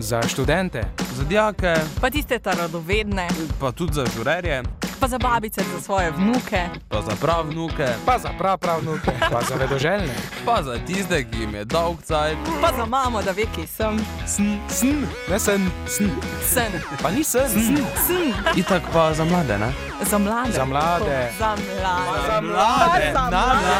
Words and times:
Za 0.00 0.22
študente, 0.28 0.84
za 1.16 1.24
dijake, 1.24 1.74
pa 2.00 2.10
tiste 2.10 2.38
ta 2.38 2.52
radovedne, 2.52 3.28
pa 3.60 3.72
tudi 3.72 3.92
za 3.92 4.04
žurerje, 4.16 4.62
pa 5.00 5.08
za 5.08 5.18
babice, 5.18 5.60
za 5.74 5.80
svoje 5.80 6.10
vnuke, 6.10 6.68
pa 6.88 7.02
za 7.02 7.16
pravnuke, 7.20 7.86
pa 8.06 8.18
za 8.18 8.28
prav 8.38 8.58
pravnuke, 8.58 9.10
pa 9.32 9.40
za 9.48 9.54
vedoželjne, 9.54 10.14
pa 10.44 10.62
za 10.62 10.78
tiste, 10.86 11.24
ki 11.24 11.38
jim 11.40 11.54
je 11.54 11.64
dolg 11.64 11.96
cajt, 12.02 12.38
pa 12.60 12.72
za 12.76 12.86
mamo, 12.86 13.22
da 13.22 13.30
ve, 13.30 13.44
ki 13.54 13.66
sem. 13.66 13.98
Sn, 14.26 14.56
sn, 14.68 15.06
ne 15.30 15.38
sen, 15.38 15.70
sn. 15.88 16.08
Sen. 16.48 16.72
Pa 17.02 17.10
ni 17.10 17.24
sen, 17.24 17.48
sn. 17.50 17.76
sn. 18.06 18.32
Itak 18.56 18.82
pa 18.92 19.14
za 19.14 19.24
mlade, 19.24 19.58
ne? 19.58 19.72
Za 20.10 20.18
mlade. 20.18 20.52
Za 20.52 20.64
mlade. 20.64 21.30
Za 21.38 21.56
mlade. 21.56 22.26
Za 22.26 22.40
mlade. 22.40 23.12
Za 23.12 23.30
mlade. 23.30 23.76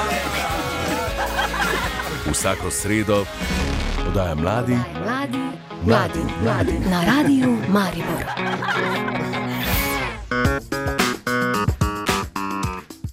Vsako 2.33 2.71
sredo 2.71 3.25
podaja 4.11 4.35
mladi, 4.35 4.79
mladi, 5.05 5.39
mladi, 5.87 6.19
mladi 6.43 6.79
na 6.91 7.05
radiju 7.05 7.57
Maribor. 7.69 8.25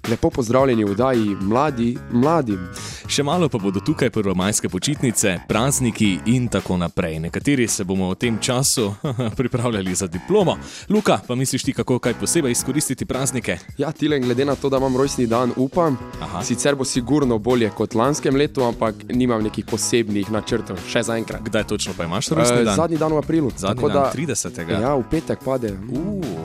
Lepo 0.10 0.30
pozdravljeni 0.30 0.84
v 0.84 0.92
oddaji 0.92 1.36
Mladi, 1.42 1.98
mladim. 2.12 2.70
Še 3.18 3.24
malo 3.26 3.48
pa 3.50 3.58
bodo 3.58 3.82
tukaj 3.82 4.12
prvomajske 4.14 4.70
počitnice, 4.70 5.32
prazniki 5.50 6.20
in 6.30 6.44
tako 6.54 6.76
naprej. 6.78 7.16
Nekateri 7.24 7.66
se 7.66 7.82
bomo 7.82 8.12
v 8.12 8.16
tem 8.22 8.36
času 8.38 8.94
pripravljali 9.40 9.96
za 9.96 10.06
diplomo. 10.06 10.54
Luka, 10.90 11.18
pa 11.26 11.34
misliš 11.36 11.66
ti, 11.66 11.74
kako 11.74 11.98
kaj 11.98 12.14
posebej 12.20 12.54
izkoristiti 12.54 13.08
praznike? 13.10 13.58
Ja, 13.82 13.90
Tilen, 13.90 14.22
glede 14.22 14.46
na 14.46 14.54
to, 14.54 14.70
da 14.70 14.78
imam 14.78 14.94
rojstni 15.02 15.26
dan, 15.26 15.50
upam. 15.58 15.98
Aha. 16.22 16.44
Sicer 16.46 16.78
bo 16.78 16.86
sigurno 16.86 17.40
bolje 17.42 17.72
kot 17.74 17.98
lanskem 17.98 18.38
letu, 18.38 18.62
ampak 18.62 19.10
nimam 19.10 19.42
nekih 19.42 19.66
posebnih 19.66 20.30
načrtov, 20.30 20.78
še 20.86 21.08
za 21.10 21.18
enkrat. 21.18 21.42
Kdaj 21.42 21.68
točno 21.74 21.98
pa 21.98 22.06
imaš 22.06 22.30
rojstni 22.30 22.70
dan? 22.70 22.76
Uh, 22.78 22.84
zadnji 22.86 23.02
dan 23.02 23.18
v 23.18 23.26
aprilu. 23.26 23.50
Zadnji 23.58 23.82
dan, 23.82 23.98
da, 23.98 24.14
30. 24.14 24.62
Ja, 24.78 24.94
v 24.94 25.10
petek 25.10 25.42
pade. 25.42 25.74
Uh, 25.74 26.38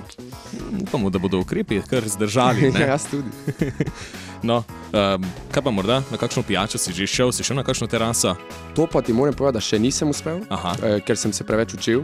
upamo, 0.81 1.13
da 1.13 1.21
bodo 1.21 1.45
ukrepi 1.45 1.85
kar 1.85 2.09
zdržali. 2.09 2.73
ja, 2.81 2.97
jaz 2.97 3.11
tudi. 3.13 3.29
No, 4.43 4.65
um, 4.91 5.27
kaj 5.55 5.63
pa 5.63 5.71
morda, 5.71 6.03
na 6.11 6.17
kakšno 6.19 6.43
pijačo 6.43 6.62
si 6.67 6.93
že 6.93 7.07
šel, 7.07 7.33
si 7.33 7.45
šel 7.45 7.57
na 7.57 7.65
kakšno 7.65 7.87
teraso? 7.87 8.37
To 8.75 8.87
pa 8.87 9.03
ti 9.03 9.13
moram 9.13 9.35
povedati, 9.35 9.59
da 9.59 9.61
še 9.61 9.79
nisem 9.79 10.09
uspel, 10.09 10.41
uh, 10.51 10.73
ker 11.07 11.19
sem 11.19 11.33
se 11.33 11.45
preveč 11.45 11.75
učil. 11.75 12.03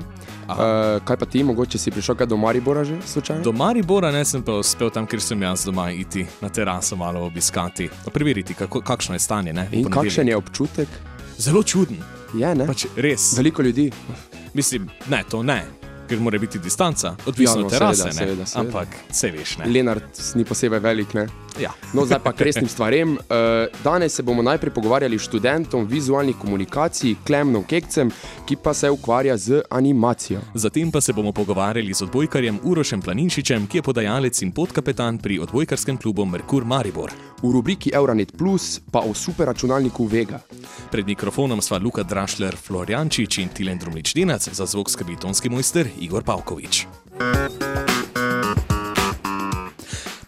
Uh, 0.48 0.98
kaj 1.04 1.16
pa 1.16 1.26
ti, 1.26 1.42
mogoče 1.44 1.78
si 1.78 1.90
prišel 1.90 2.14
do 2.26 2.36
Maribora 2.36 2.84
že 2.84 2.98
slučajno? 3.06 3.42
Do 3.44 3.52
Maribora 3.52 4.10
ne 4.10 4.24
sem 4.24 4.42
pa 4.42 4.58
uspel 4.58 4.90
tam, 4.90 5.06
ker 5.06 5.20
sem 5.20 5.42
jaz 5.42 5.64
doma 5.64 5.90
iti 5.90 6.26
na 6.40 6.48
teraso 6.48 6.96
malo 6.96 7.26
obiskati, 7.26 7.88
preveriti, 8.12 8.54
kako, 8.54 8.80
kakšno 8.80 9.14
je 9.14 9.20
stanje. 9.20 9.52
Ne, 9.52 9.68
In 9.72 9.90
kakšen 9.90 10.28
je 10.28 10.36
občutek? 10.36 10.88
Zelo 11.38 11.62
čuden. 11.62 12.02
Je, 12.34 12.54
ne? 12.54 12.66
Pač 12.66 12.86
res. 12.96 13.36
Veliko 13.38 13.62
ljudi. 13.62 13.90
Mislim, 14.54 14.88
ne, 15.08 15.24
to 15.30 15.42
ne 15.42 15.78
ker 16.08 16.20
mora 16.20 16.38
biti 16.38 16.58
distanca, 16.58 17.16
odvisno 17.26 17.56
ja, 17.56 17.60
no, 17.60 17.66
od 17.66 17.72
terase. 17.72 18.02
Seveda, 18.02 18.14
seveda, 18.14 18.46
seveda. 18.46 18.68
Ampak 18.68 18.96
vse 19.10 19.30
veš. 19.30 19.56
Ne? 19.58 19.70
Lenart 19.72 20.22
ni 20.34 20.44
posebej 20.44 20.80
velik. 20.80 21.14
Ne? 21.14 21.26
Ja. 21.58 21.72
No, 21.92 22.06
zdaj 22.06 22.20
pa 22.22 22.32
k 22.32 22.46
resnim 22.46 22.68
stvarem. 22.68 23.12
Uh, 23.12 23.18
danes 23.84 24.14
se 24.14 24.22
bomo 24.22 24.42
najprej 24.42 24.72
pogovarjali 24.72 25.18
s 25.18 25.26
študentom 25.26 25.86
vizualnih 25.86 26.36
komunikacij, 26.36 27.16
Klemnom 27.26 27.64
Kekcem, 27.64 28.10
ki 28.46 28.56
pa 28.62 28.74
se 28.74 28.90
ukvarja 28.90 29.36
z 29.36 29.62
animacijo. 29.70 30.40
Zatem 30.54 30.92
pa 30.92 31.00
se 31.00 31.12
bomo 31.12 31.32
pogovarjali 31.32 31.94
z 31.94 32.02
odbojkarjem 32.02 32.60
Urošem 32.62 33.02
Planinšičem, 33.02 33.66
ki 33.66 33.78
je 33.78 33.82
podajalec 33.82 34.42
in 34.42 34.52
podkapetan 34.52 35.18
pri 35.18 35.38
odbojkarskem 35.38 35.96
klubu 35.96 36.24
Merkur 36.24 36.64
Maribor. 36.64 37.12
V 37.42 37.52
rubriki 37.52 37.90
Euronet 37.94 38.36
Plus 38.38 38.80
pa 38.92 39.00
o 39.00 39.14
superračunalniku 39.14 40.06
Vega. 40.06 40.40
Pred 40.90 41.06
mikrofonom 41.06 41.62
sva 41.62 41.78
Luka 41.78 42.02
Drašler, 42.02 42.56
Floriančič 42.56 43.38
in 43.38 43.48
Tilen 43.48 43.78
Drumlič 43.78 44.14
Dinac, 44.14 44.48
za 44.52 44.66
zvok 44.66 44.90
skrbi 44.90 45.16
tonski 45.16 45.48
mojster 45.48 45.90
Igor 46.00 46.22
Pavkovič. 46.22 47.07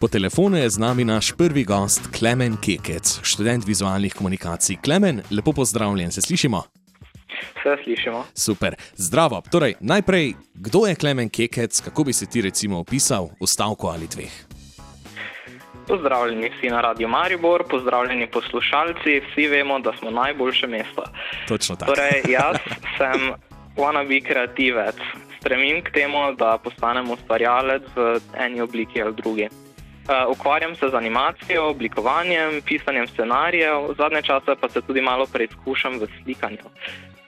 Po 0.00 0.08
telefonu 0.08 0.56
je 0.56 0.70
z 0.70 0.78
nami 0.80 1.04
naš 1.04 1.32
prvi 1.36 1.60
gost, 1.64 2.08
Klemen 2.18 2.56
Kekec, 2.56 3.20
študent 3.22 3.66
vizualnih 3.68 4.14
komunikacij. 4.14 4.78
Klemen, 4.84 5.20
lepo 5.30 5.52
pozdravljen, 5.52 6.12
se 6.12 6.22
slišimo? 6.22 6.62
Se 7.62 7.76
slišimo. 7.84 8.24
Super, 8.34 8.74
zdravo. 8.94 9.42
Torej, 9.52 9.74
najprej, 9.80 10.32
kdo 10.54 10.86
je 10.86 10.94
Klemen 10.94 11.28
Kekec, 11.28 11.80
kako 11.80 12.04
bi 12.04 12.12
se 12.12 12.26
ti 12.26 12.40
recimo 12.40 12.78
opisal 12.80 13.28
v 13.40 13.46
stavku 13.46 13.92
ali 13.92 14.08
dveh? 14.08 14.32
Pozdravljeni 15.88 16.48
vsi 16.48 16.72
na 16.72 16.80
Radio 16.80 17.08
Maribor, 17.08 17.68
pozdravljeni 17.68 18.30
poslušalci, 18.30 19.20
vsi 19.20 19.48
vemo, 19.48 19.78
da 19.80 19.92
smo 20.00 20.10
najboljše 20.10 20.66
mesto. 20.66 21.04
Točno 21.48 21.76
tako. 21.76 21.92
Torej, 21.92 22.22
jaz 22.38 22.56
sem 22.96 23.34
wannabe 23.76 24.24
kreativec. 24.24 24.96
Stremim 25.40 25.84
k 25.84 25.92
temu, 25.92 26.32
da 26.38 26.58
postanem 26.64 27.10
ustvarjalec 27.10 27.82
v 27.96 28.20
eni 28.36 28.60
obliki 28.60 29.02
ali 29.02 29.14
drugi. 29.14 29.48
Uh, 30.10 30.30
ukvarjam 30.30 30.74
se 30.74 30.88
z 30.88 30.94
animacijo, 30.94 31.68
oblikovanjem, 31.70 32.62
pisanjem 32.66 33.06
scenarijev, 33.06 33.94
zadnje 33.98 34.22
čase 34.22 34.56
pa 34.60 34.68
se 34.68 34.80
tudi 34.80 35.00
malo 35.00 35.26
preizkušam 35.32 36.00
v 36.00 36.08
slikanju. 36.22 36.66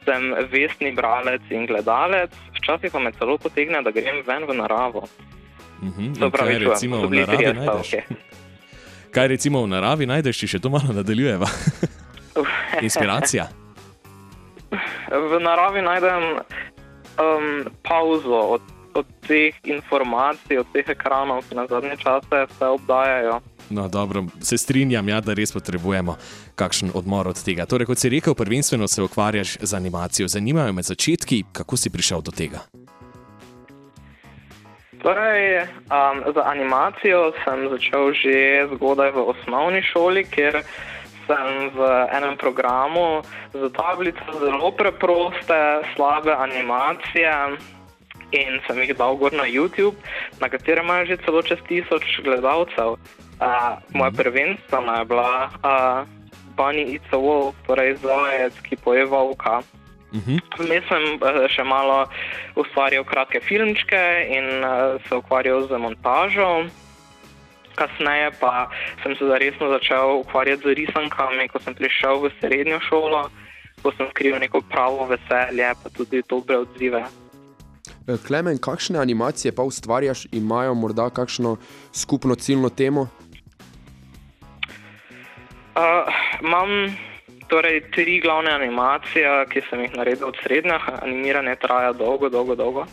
Sem 0.05 0.35
vestni 0.51 0.93
bralec 0.93 1.43
in 1.51 1.67
gledalec, 1.67 2.31
včasih 2.59 2.91
pa 2.93 2.99
me 2.99 3.13
celo 3.13 3.39
potegne, 3.39 3.83
da 3.83 3.91
grem 3.91 4.23
ven 4.27 4.45
v 4.49 4.55
naravo. 4.55 5.05
Uh 5.83 5.89
-huh. 5.89 6.31
pravi, 6.31 6.59
recimo, 6.59 7.07
v 7.07 7.11
naravi 7.11 7.55
najdeš? 7.55 7.95
kaj 9.15 9.29
recimo 9.29 9.63
v 9.63 9.69
naravi 9.69 10.07
najdeš, 10.07 10.39
če 10.39 10.47
še 10.47 10.59
to 10.59 10.71
malo 10.71 10.93
nadaljujeva? 10.93 11.47
Inspiracija. 12.87 13.49
V 15.31 15.41
naravi 15.41 15.83
najdem 15.83 16.23
um, 16.35 17.65
pauzo 17.83 18.59
od 18.59 18.63
od 18.95 19.07
teh 19.27 19.55
informacij, 19.65 20.59
od 20.59 20.67
teh 20.73 20.89
ekranov, 20.89 21.45
ki 21.49 21.55
na 21.55 21.67
zadnje 21.67 21.97
čase 21.97 22.47
vse 22.51 22.67
obdajajo. 22.67 23.41
No, 23.71 23.89
dobro, 23.89 24.25
se 24.41 24.59
strinjam, 24.59 25.09
ja, 25.09 25.21
da 25.21 25.35
res 25.35 25.53
potrebujemo 25.53 26.17
kakšen 26.55 26.91
odmor 26.95 27.29
od 27.29 27.41
tega. 27.45 27.67
Torej, 27.67 27.87
kot 27.89 27.99
si 27.99 28.13
rekel, 28.13 28.35
prvenstveno 28.35 28.89
se 28.89 29.03
ukvarjaš 29.03 29.57
z 29.61 29.75
animacijo. 29.75 30.29
Zanimajo 30.29 30.73
me 30.73 30.83
začetki, 30.83 31.45
kako 31.53 31.77
si 31.77 31.91
prišel 31.91 32.21
do 32.21 32.31
tega. 32.31 32.67
Torej, 35.03 35.67
um, 35.91 36.23
za 36.35 36.43
animacijo 36.47 37.33
sem 37.45 37.67
začel 37.71 38.13
že 38.15 38.69
zgodaj 38.75 39.11
v 39.11 39.25
osnovni 39.35 39.83
šoli, 39.83 40.23
ker 40.25 40.63
sem 41.27 41.71
v 41.75 41.81
enem 42.13 42.37
programu 42.39 43.23
za 43.51 43.69
tablico 43.75 44.23
zelo 44.39 44.71
preproste, 44.71 45.83
slabe 45.95 46.35
animacije 46.35 47.33
in 48.33 48.61
sem 48.67 48.81
jih 48.83 48.97
dal 48.97 49.17
gor 49.17 49.33
na 49.33 49.45
YouTube, 49.45 49.97
na 50.41 50.49
katerem 50.49 50.85
ima 50.85 51.05
že 51.05 51.21
celo 51.25 51.43
čez 51.43 51.61
tisoč 51.69 52.21
gledalcev. 52.25 52.97
Uh, 53.43 53.79
moja 53.93 54.11
mhm. 54.11 54.17
prvenstva 54.17 54.79
je 54.99 55.05
bila 55.05 55.51
uh, 55.63 56.07
Bunny 56.57 56.97
It's 56.97 57.13
a 57.13 57.19
Wolf, 57.19 57.57
torej 57.67 57.97
zajec, 58.03 58.55
ki 58.63 58.77
poje 58.77 59.05
volka. 59.05 59.63
Mhm. 60.13 60.37
Vmes 60.61 60.85
sem 60.89 61.05
uh, 61.21 61.49
še 61.49 61.65
malo 61.65 62.09
ustvarjal 62.57 63.05
kratke 63.05 63.41
filmčke 63.41 64.29
in 64.29 64.61
uh, 64.61 65.01
se 65.09 65.17
ukvarjal 65.17 65.69
z 65.69 65.79
montažo. 65.81 66.69
Kasneje 67.73 68.37
pa 68.37 68.69
sem 69.01 69.17
se 69.17 69.25
resno 69.25 69.73
začel 69.73 70.21
ukvarjati 70.21 70.69
z 70.69 70.77
risankami, 70.77 71.49
ko 71.49 71.57
sem 71.65 71.73
prišel 71.73 72.21
v 72.21 72.29
srednjo 72.37 72.79
šolo, 72.85 73.33
ko 73.81 73.89
sem 73.97 74.13
skril 74.13 74.37
neko 74.37 74.61
pravo 74.69 75.09
veselje, 75.09 75.73
pa 75.81 75.89
tudi 75.89 76.21
dobre 76.29 76.61
odzive. 76.61 77.01
Eh, 78.09 78.19
Klemen, 78.27 78.59
kakšne 78.59 78.99
animacije 78.99 79.53
pa 79.55 79.63
ustvarjaš, 79.63 80.27
imajo 80.33 80.75
morda 80.75 81.11
kakšno 81.11 81.57
skupno 81.93 82.35
ciljno 82.35 82.69
temo? 82.69 83.09
Imam 86.43 86.85
uh, 86.85 86.93
torej 87.53 87.81
tri 87.91 88.21
glavne 88.21 88.51
animacije, 88.51 89.47
ki 89.53 89.63
sem 89.69 89.85
jih 89.85 89.95
naredil 89.97 90.29
od 90.29 90.37
srednja. 90.43 90.81
Animiranje 91.03 91.57
traja 91.61 91.93
dolgo, 91.93 92.29
dolgo, 92.29 92.57
dolgo. 92.57 92.87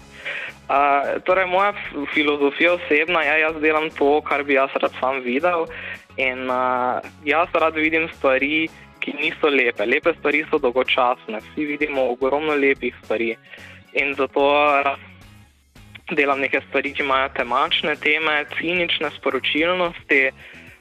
Uh, 0.69 1.17
torej, 1.25 1.47
moja 1.49 1.73
filozofija 2.13 2.73
osebna 2.73 3.23
je, 3.23 3.31
da 3.31 3.37
jaz 3.37 3.57
delam 3.61 3.89
to, 3.97 4.11
kar 4.21 4.43
bi 4.43 4.53
jaz 4.53 4.75
rad 4.75 4.93
sam 4.99 5.23
videl. 5.25 5.65
In 6.17 6.45
uh, 6.51 7.01
jaz 7.25 7.49
rad 7.53 7.75
vidim 7.75 8.09
stvari, 8.17 8.67
ki 8.99 9.15
niso 9.17 9.49
lepe. 9.49 9.85
Lepe 9.85 10.13
stvari 10.19 10.45
so 10.51 10.59
dolgočasne. 10.61 11.41
Vsi 11.49 11.65
vidimo 11.65 12.05
ogromno 12.11 12.53
lepih 12.53 12.95
stvari. 13.03 13.35
In 13.99 14.15
zato 14.15 14.43
delam 16.15 16.39
nekaj 16.41 16.61
stvari, 16.67 16.93
ki 16.95 17.03
imajo 17.03 17.29
temačne 17.37 17.95
teme, 18.01 18.35
cinične 18.57 19.11
sporočilnosti, 19.17 20.21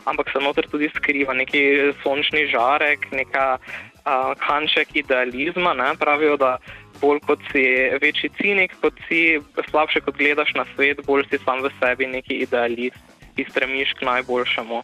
ampak 0.09 0.31
se 0.33 0.41
noter 0.41 0.69
tudi 0.71 0.89
skriva 0.95 1.35
neki 1.37 1.63
sončni 2.03 2.47
žarek, 2.53 3.11
neka 3.13 3.47
uh, 3.59 4.33
kanček 4.41 4.95
idealizma. 4.97 5.75
Ne? 5.75 5.91
Pravijo, 6.01 6.37
da 6.41 6.57
bolj 7.01 7.21
kot 7.27 7.43
si 7.53 7.65
večji 8.03 8.31
cinik, 8.41 8.75
kot 8.83 8.95
si 9.09 9.41
slabše, 9.71 10.01
kot 10.07 10.17
gledaš 10.17 10.55
na 10.57 10.65
svet, 10.75 11.03
bolj 11.07 11.27
si 11.31 11.43
sam 11.45 11.63
v 11.63 11.73
sebi 11.81 12.07
neki 12.07 12.41
idealist, 12.47 13.03
ki 13.37 13.47
stremiš 13.51 13.95
k 13.99 14.09
najboljšemu. 14.09 14.83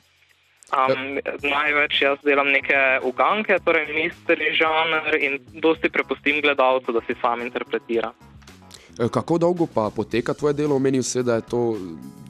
Um, 0.72 1.18
največ 1.44 2.00
jaz 2.02 2.22
delam 2.24 2.48
neke 2.48 2.78
uganke, 3.04 3.58
torej 3.64 3.90
misteri 3.92 4.48
žanr 4.56 5.12
in 5.20 5.36
dosti 5.60 5.90
prepustim 5.92 6.40
gledalcu, 6.40 6.92
da 6.92 7.02
si 7.06 7.14
sam 7.20 7.44
interpretira. 7.44 8.14
Eh, 8.98 9.08
Kako 9.12 9.38
dolgo 9.38 9.66
pa 9.66 9.90
poteka 9.90 10.34
tvoje 10.34 10.54
delo? 10.54 10.76
Omenil 10.76 11.02
si, 11.02 11.22
da 11.22 11.34
je 11.34 11.46
to 11.50 11.62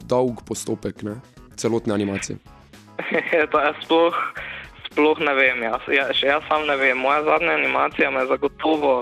dolg 0.05 0.43
postopek, 0.47 1.03
ne? 1.03 1.15
celotne 1.55 1.93
animacije. 1.93 2.37
to 3.51 3.59
jaz 3.59 3.75
sploh, 3.83 4.15
sploh 4.89 5.19
ne 5.19 5.33
vem. 5.33 5.63
Jaz, 5.63 5.87
ja, 5.87 6.09
še 6.13 6.27
jaz 6.27 6.43
sam 6.49 6.67
ne 6.67 6.75
vem. 6.79 6.99
Moja 6.99 7.23
zadnja 7.23 7.55
animacija 7.55 8.11
me 8.11 8.25
je 8.25 8.31
zagotovo, 8.33 8.95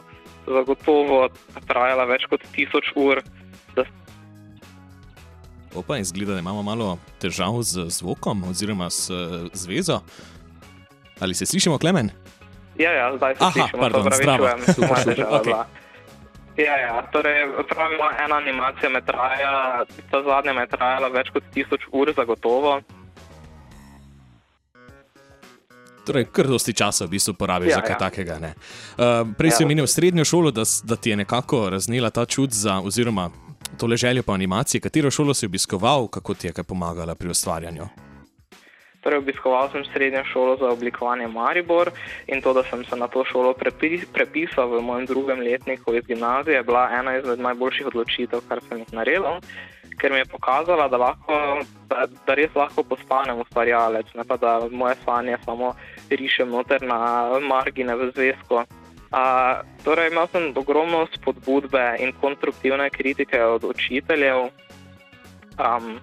zagotovo 0.45 1.27
trajala 1.68 2.06
več 2.09 2.27
kot 2.29 2.45
tisoč 2.53 2.91
ur. 3.00 3.24
Da, 3.74 3.88
Opa, 5.75 5.98
izgleda, 5.98 6.34
da 6.34 6.40
imamo 6.40 6.62
malo 6.64 6.98
težav 7.20 7.62
z 7.62 7.90
zvokom 7.90 8.44
oziroma 8.44 8.90
s 8.90 9.12
zvezo. 9.54 10.00
Ali 11.20 11.34
se 11.34 11.46
slišimo, 11.46 11.78
Klemen? 11.78 12.10
ja, 12.75 12.92
ja, 12.92 13.18
zdaj 13.18 13.36
se 13.36 13.44
Aha, 13.44 13.52
slišimo, 13.52 13.81
pardon, 13.81 14.10
zdravo. 14.14 14.50
Super, 14.75 14.90
okej. 15.22 15.44
bila. 15.44 15.66
Ja, 16.58 16.78
ja, 16.78 17.02
torej, 17.04 17.34
pravim, 17.68 17.98
moja 17.98 18.25
ena 18.25 18.36
animacija 18.36 18.90
me 18.90 19.02
traja, 19.02 19.81
ta 20.12 20.22
zadnja 20.22 20.54
me 20.54 20.62
je 20.62 20.68
trajala 20.68 21.08
več 21.10 21.30
kot 21.30 21.44
tisoč 21.52 21.81
ur, 21.92 22.14
zagotovo. 22.16 22.81
Torej, 26.04 26.25
kar 26.25 26.48
dosti 26.48 26.74
časa 26.74 27.06
v 27.06 27.10
bistvu 27.10 27.34
porabiš 27.34 27.70
Ja, 27.70 27.75
za 27.75 27.81
kaj 27.81 27.92
ja. 27.92 27.98
takega. 28.00 28.36
ne. 28.38 28.52
Uh, 28.94 29.24
prej 29.34 29.52
si 29.52 29.64
Ja. 29.64 29.66
omenil 29.66 29.88
srednjo 29.88 30.25
šolo, 30.25 30.52
da, 30.52 30.62
da 30.84 30.96
ti 30.96 31.10
je 31.10 31.16
nekako 31.16 31.70
raznila 31.70 32.10
ta 32.10 32.25
čut 32.25 32.52
za, 32.52 32.80
oziroma 32.80 33.30
tole 33.78 33.98
željo 33.98 34.24
po 34.24 34.34
animaciji. 34.34 34.81
Katero 34.81 35.12
šolo 35.12 35.34
si 35.34 35.46
obiskoval, 35.46 36.08
kako 36.08 36.34
ti 36.34 36.48
je 36.48 36.54
kaj 36.54 36.64
pomagala 36.64 37.16
pri 37.16 37.30
ustvarjanju? 37.30 37.88
Torej, 39.04 39.20
obiskoval 39.20 39.68
sem 39.72 39.84
srednjo 39.86 40.24
šolo 40.24 40.58
za 40.58 40.70
oblikovanje 40.70 41.28
Maribor 41.28 41.92
in 42.28 42.42
to, 42.42 42.54
da 42.54 42.64
sem 42.64 42.86
se 42.86 42.96
na 42.96 43.08
to 43.08 43.25
šolo 43.25 43.54
prepi- 43.54 44.06
prepisal 44.14 44.70
v 44.70 44.81
mojem 44.81 45.06
drugem 45.06 45.40
letniku 45.40 45.96
iz 45.96 46.06
gimnazije, 46.08 46.56
je 46.56 46.64
bila 46.64 46.90
ena 47.00 47.18
izmed 47.18 47.40
najboljših 47.40 47.88
odločitev, 47.88 48.40
kar 48.48 48.62
sem 48.70 48.78
jih 48.78 48.94
naredil, 48.94 49.42
ker 50.00 50.12
mi 50.12 50.18
je 50.18 50.25
pokazala, 50.25 50.88
da, 50.88 50.98
lahko, 50.98 51.60
da, 51.90 52.06
da 52.28 52.34
res 52.34 52.56
lahko 52.56 52.84
postanem 52.84 53.42
ustvarjalec, 53.44 54.14
ne 54.16 54.24
pa 54.24 54.38
da 54.38 54.60
moje 54.72 54.96
sanje 55.06 55.38
samo 55.46 55.75
rišem 56.10 56.50
noter 56.50 56.81
na 56.81 57.00
margine 57.40 57.96
v 57.96 58.12
zvezku. 58.16 58.64
Uh, 59.13 59.62
torej, 59.86 60.10
imel 60.10 60.25
sem 60.33 60.50
ogromno 60.57 61.06
spodbudbe 61.13 61.83
in 62.01 62.15
konstruktivne 62.18 62.89
kritike 62.89 63.44
od 63.45 63.63
učiteljev. 63.63 64.48
Um, 65.62 66.00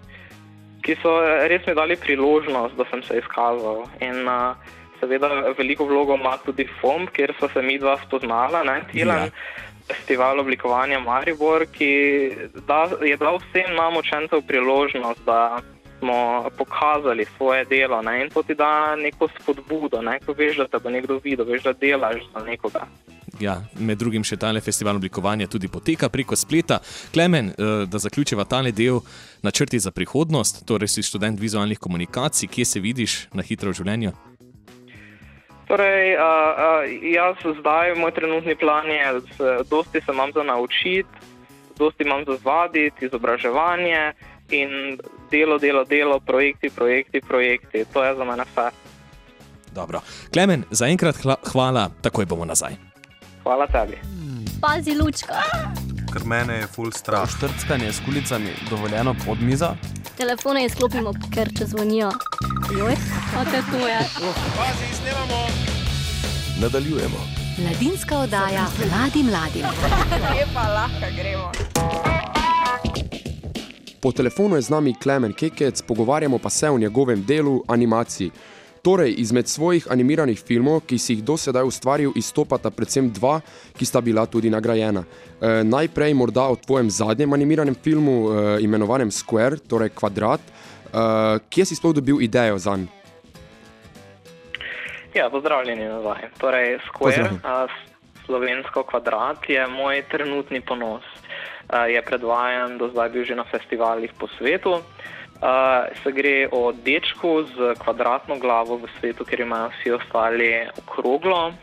ki 0.87 0.95
so 1.03 1.17
res 1.51 1.67
mi 1.67 1.75
dali 1.75 1.97
priložnost, 1.99 2.77
da 2.79 2.87
sem 2.91 3.03
se 3.03 3.19
izkazal. 3.19 3.83
In 3.99 4.29
uh, 4.31 4.55
seveda 5.01 5.29
veliko 5.59 5.89
vlogo 5.91 6.15
ima 6.15 6.37
tudi 6.45 6.69
FOM, 6.81 7.09
kjer 7.11 7.35
so 7.41 7.51
se 7.51 7.63
mi 7.63 7.81
dva 7.83 7.97
spoznala, 8.07 8.63
ne 8.65 8.81
Tilan. 8.93 9.27
Ja. 9.27 9.67
Festival 9.91 10.39
oblikovanja 10.39 11.01
Maribor, 11.03 11.65
ki 11.75 11.91
da, 12.69 12.85
je 13.03 13.17
dal 13.19 13.41
vsem 13.43 13.75
nam 13.75 13.97
učencem 13.99 14.43
priložnost, 14.47 15.25
da 15.27 15.59
smo 16.01 16.49
pokazali 16.59 17.27
svoje 17.37 17.65
delo 17.65 18.03
ne? 18.03 18.23
in 18.23 18.31
to 18.31 18.43
ti 18.43 18.55
da 18.55 18.97
neko 18.97 19.29
spodbudo, 19.29 20.03
ne? 20.03 20.19
ko 20.27 20.33
veš, 20.33 20.57
da 20.57 20.69
te 20.69 20.79
bo 20.79 20.91
nekdo 20.91 21.21
videl, 21.25 21.47
veš, 21.47 21.63
da 21.63 21.73
delaš 21.73 22.25
za 22.35 22.45
nekoga. 22.45 22.89
Ja, 23.41 23.61
med 23.79 24.01
drugim 24.01 24.25
še 24.27 24.37
tale 24.41 24.61
festival 24.61 24.99
oblikovanja 24.99 25.47
tudi 25.49 25.69
poteka 25.69 26.11
preko 26.13 26.37
spleta. 26.37 26.81
Klemen, 27.15 27.53
eh, 27.53 27.85
da 27.87 27.99
zaključiva 27.99 28.45
tale 28.45 28.73
del 28.73 29.01
načrti 29.43 29.79
za 29.79 29.91
prihodnost, 29.91 30.67
torej 30.67 30.89
si 30.89 31.07
študent 31.07 31.41
vizualnih 31.41 31.79
komunikacij, 31.79 32.49
kje 32.49 32.65
se 32.65 32.81
vidiš 32.81 33.29
na 33.33 33.43
hitro 33.43 33.71
v 33.71 33.81
življenju? 33.81 34.13
Torej, 35.71 36.17
uh, 36.19 36.21
uh, 36.21 37.13
jaz 37.15 37.39
zdaj, 37.61 37.95
moj 37.95 38.11
trenutni 38.11 38.57
plan 38.59 38.89
je, 38.91 39.13
da 39.13 39.21
se, 39.37 39.51
dosti 39.71 40.01
se 40.03 40.13
imam 40.13 40.33
za 40.35 40.43
naučiti, 40.43 41.09
dosti 41.79 42.05
imam 42.05 42.25
za 42.27 42.37
zvaditi, 42.43 43.07
izobraževanje 43.07 44.13
in 44.51 44.99
delo, 45.31 45.59
delo, 45.59 45.85
delo, 45.85 46.21
projekti, 46.21 46.71
projekti, 46.71 47.21
projekti. 47.21 47.85
To 47.93 48.05
je 48.05 48.15
za 48.17 48.25
mene 48.25 48.45
vse. 48.45 48.71
Dobro. 49.75 50.01
Klemen, 50.33 50.65
zaenkrat 50.71 51.17
hvala, 51.53 51.91
takoj 52.03 52.27
bomo 52.27 52.45
nazaj. 52.45 52.75
Hvala 53.43 53.67
tebi. 53.67 53.99
Pazi, 54.61 54.95
lučka. 54.95 55.41
Ker 56.13 56.25
mene 56.25 56.55
je 56.55 56.67
full 56.67 56.93
strah. 56.93 57.29
Štrckanje 57.31 57.93
s 57.93 58.01
kulicami 58.05 58.51
dovoljeno 58.71 59.15
pod 59.27 59.43
mizo. 59.43 59.71
Telefone 60.17 60.65
izklopimo, 60.67 61.13
ker 61.35 61.49
če 61.59 61.67
zvonijo. 61.67 62.11
Joj, 62.79 62.97
te 63.51 63.63
to 63.71 63.87
je. 63.87 64.01
Nadaljujemo. 66.61 67.21
Mladinska 67.59 68.19
oddaja 68.19 68.67
mladim 68.79 69.27
mladim. 69.27 69.65
Lepa, 70.35 70.69
lahko 70.77 71.15
gremo. 71.17 71.53
Po 74.01 74.13
telefonu 74.13 74.57
je 74.57 74.63
z 74.63 74.71
nami 74.71 74.95
Klemen 74.95 75.33
Kekec, 75.33 75.83
pogovarjamo 75.83 76.39
pa 76.39 76.51
se 76.51 76.71
o 76.71 76.79
njegovem 76.79 77.25
delu 77.25 77.65
animaciji. 77.69 78.31
Torej, 78.83 79.15
izmed 79.19 79.49
svojih 79.49 79.87
animiranih 79.91 80.41
filmov, 80.41 80.81
ki 80.89 80.99
si 80.99 81.13
jih 81.13 81.25
do 81.25 81.37
sedaj 81.37 81.67
ustvaril, 81.69 82.13
izstopata 82.17 82.71
predvsem 82.71 83.11
dva, 83.13 83.41
ki 83.77 83.85
sta 83.85 84.01
bila 84.01 84.25
tudi 84.27 84.51
nagrajena. 84.51 85.05
E, 85.05 85.61
najprej 85.65 86.15
morda 86.15 86.47
o 86.49 86.57
tvojem 86.57 86.89
zadnjem 86.91 87.33
animiranem 87.33 87.75
filmu, 87.75 88.33
e, 88.33 88.63
imenovanem 88.65 89.11
Square, 89.11 89.61
torej 89.69 89.93
Kvadrat. 89.93 90.41
E, 90.41 90.49
kje 91.51 91.65
si 91.65 91.77
sploh 91.77 91.93
dobil 91.93 92.25
idejo 92.25 92.59
za 92.59 92.77
njega? 92.77 92.97
Ja, 95.15 95.31
pozdravljeni 95.31 95.85
nazaj. 95.85 96.31
Torej, 96.39 96.79
Square, 96.89 97.31
a, 97.45 97.67
slovensko 98.27 98.83
kvadrat, 98.83 99.49
je 99.49 99.67
moj 99.67 100.03
trenutni 100.09 100.61
ponos. 100.61 101.05
Je 101.71 102.03
predvajan 102.03 102.79
do 102.79 102.89
zdaj 102.91 103.09
bil 103.09 103.25
že 103.25 103.35
na 103.35 103.45
festivalih 103.45 104.11
po 104.19 104.27
svetu. 104.39 104.83
A, 105.43 105.87
Se 106.03 106.13
gre 106.13 106.49
o 106.51 106.73
dečku 106.73 107.47
z 107.47 107.75
kvadratno 107.79 108.39
glavo 108.39 108.77
v 108.77 108.91
svetu, 108.99 109.25
ker 109.25 109.41
imajo 109.41 109.71
vsi 109.71 109.91
ostali 109.95 110.67
okroglo 110.79 111.55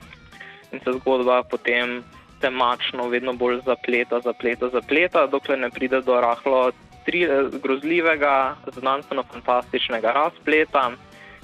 in 0.72 0.80
se 0.84 0.92
zgodba 1.00 1.44
potem 1.44 2.04
temačno 2.42 3.08
vedno 3.10 3.34
bolj 3.34 3.62
zapleta, 3.66 4.20
zapleta, 4.20 4.70
zapleta, 4.70 5.28
dokler 5.28 5.60
ne 5.60 5.70
pride 5.70 6.02
do 6.02 6.22
rahlo 6.22 6.72
tri, 7.06 7.24
eh, 7.24 7.50
grozljivega, 7.64 8.56
znanstveno-fantastičnega 8.76 10.12
razpleta. 10.14 10.92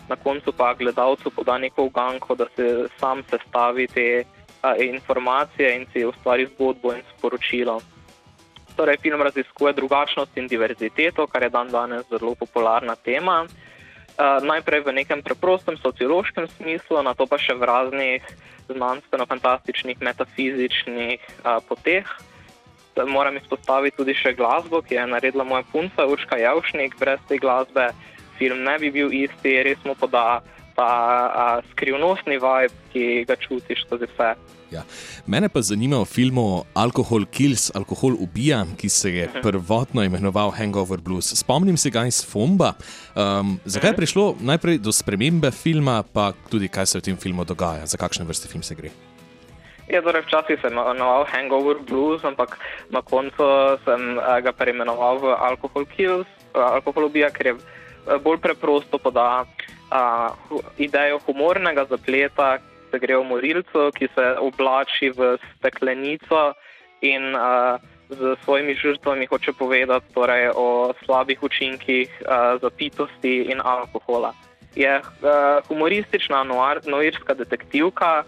Na 0.10 0.15
koncu 0.15 0.51
pa 0.51 0.74
gledalcu 0.74 1.31
poda 1.31 1.57
neko 1.57 1.83
uganko, 1.83 2.36
da 2.36 2.45
se 2.56 2.88
sam 3.00 3.24
sestavi 3.30 3.88
te 3.88 4.24
a, 4.62 4.75
informacije 4.75 5.75
in 5.75 5.86
si 5.94 6.06
ustvari 6.06 6.48
zgodbo 6.56 6.94
in 6.94 7.01
sporočilo. 7.18 7.80
Torej, 8.75 8.97
film 9.01 9.21
raziskuje 9.21 9.74
drugačnost 9.74 10.38
in 10.38 10.48
diverziteto, 10.48 11.27
kar 11.27 11.43
je 11.43 11.50
dan 11.50 11.69
danes 11.69 12.05
zelo 12.09 12.36
popularna 12.36 12.95
tema. 12.95 13.45
Uh, 14.13 14.41
najprej 14.45 14.86
v 14.86 14.93
nekem 14.93 15.21
preprostem 15.25 15.77
sociološkem 15.77 16.48
smislu, 16.57 17.01
na 17.01 17.13
to 17.17 17.25
pa 17.25 17.38
še 17.41 17.53
v 17.57 17.65
raznih 17.65 18.21
znanstveno-fantastičnih, 18.69 19.98
metafizičnih 20.01 21.21
uh, 21.21 21.62
poteh. 21.65 22.05
Moram 22.93 23.38
izpostaviti 23.38 23.98
tudi 23.98 24.13
še 24.13 24.36
glasbo, 24.38 24.81
ki 24.86 24.98
je 24.98 25.05
naredila 25.09 25.45
moja 25.45 25.65
punca 25.74 26.05
Urška 26.05 26.38
Javšnik. 26.38 26.93
Brez 27.01 27.21
te 27.25 27.41
glasbe 27.41 27.89
film 28.38 28.62
ne 28.65 28.77
bi 28.77 28.93
bil 28.93 29.09
isti, 29.09 29.62
res 29.65 29.81
mu 29.86 29.98
poda 29.98 30.43
ta 30.75 30.89
uh, 31.30 31.72
skrivnostni 31.72 32.39
vibe, 32.42 32.74
ki 32.94 33.24
ga 33.30 33.38
čutiš 33.39 33.86
skozi 33.86 34.10
vse. 34.12 34.34
Ja. 34.74 34.82
Mene 35.30 35.50
pa 35.53 35.62
zanima 35.62 36.00
o 36.01 36.06
filmu 36.06 36.65
Alcohol 36.74 37.27
Kills, 37.30 37.70
Alkohol 37.77 38.18
ubija, 38.20 38.63
ki 38.77 38.89
se 38.89 39.12
je 39.13 39.30
prvotno 39.42 40.03
imenoval 40.03 40.50
Hangover 40.58 40.98
Blues. 40.98 41.30
Spomnim 41.38 41.77
se 41.77 41.89
ga 41.94 42.08
iz 42.10 42.24
Fomba. 42.25 42.74
Um, 43.13 43.60
zakaj 43.65 43.94
je 43.94 44.00
prišlo 44.01 44.25
najprej 44.42 44.82
do 44.82 44.92
spremembe 44.92 45.51
filma, 45.51 46.01
pa 46.03 46.32
tudi 46.50 46.68
kaj 46.68 46.86
se 46.86 47.00
v 47.00 47.06
tem 47.10 47.18
filmu 47.18 47.46
dogaja, 47.46 47.86
za 47.86 48.01
kakšne 48.01 48.25
vrste 48.25 48.50
film 48.50 48.65
se 48.65 48.75
gre? 48.75 48.89
Ja, 49.92 50.01
torej 50.01 50.25
včasih 50.25 50.58
sem 50.63 50.74
imenoval 50.74 51.27
Hangover 51.30 51.77
Blues, 51.86 52.24
ampak 52.25 52.58
na 52.89 53.03
koncu 53.06 53.46
sem 53.86 54.18
ga 54.18 54.51
preimenoval 54.58 55.22
v 55.22 55.38
Alcohol 55.38 55.86
Kills, 55.86 56.30
Alkohol 56.56 57.12
ubija, 57.12 57.30
ker 57.30 57.53
je 57.53 57.56
bolj 58.24 58.42
preprosto 58.42 58.98
poda 58.98 59.46
hu- 60.50 60.63
idejo 60.77 61.19
humornega 61.27 61.85
zapleta, 61.85 62.57
se 62.91 63.00
gre 63.00 63.17
o 63.17 63.23
morilcu, 63.23 63.89
ki 63.95 64.07
se 64.15 64.25
oblači 64.39 65.09
v 65.09 65.38
steklenico 65.57 66.53
in 67.01 67.35
uh, 67.35 67.81
z 68.09 68.35
svojimi 68.43 68.75
žrtvami 68.75 69.25
hoče 69.25 69.53
povedati 69.57 70.13
torej, 70.13 70.51
o 70.55 70.93
slabih 71.05 71.43
učinkih 71.43 72.09
uh, 72.21 72.62
zapitosti 72.62 73.50
in 73.50 73.62
alkohola. 73.63 74.33
Je 74.75 75.00
uh, 75.00 75.05
humoristična 75.67 76.43
noir, 76.43 76.81
noirska 76.85 77.33
detektivka, 77.33 78.23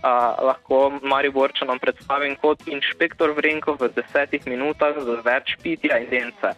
Uh, 0.00 0.32
lahko 0.40 0.96
Mariborčanom 1.04 1.76
predstavim 1.76 2.32
kot 2.40 2.62
inšpektor 2.64 3.34
Vrenko 3.36 3.74
v 3.76 3.90
desetih 3.92 4.46
minutah 4.48 4.96
z 4.96 5.20
več 5.20 5.60
pitja 5.60 5.98
in 6.00 6.08
dence. 6.08 6.56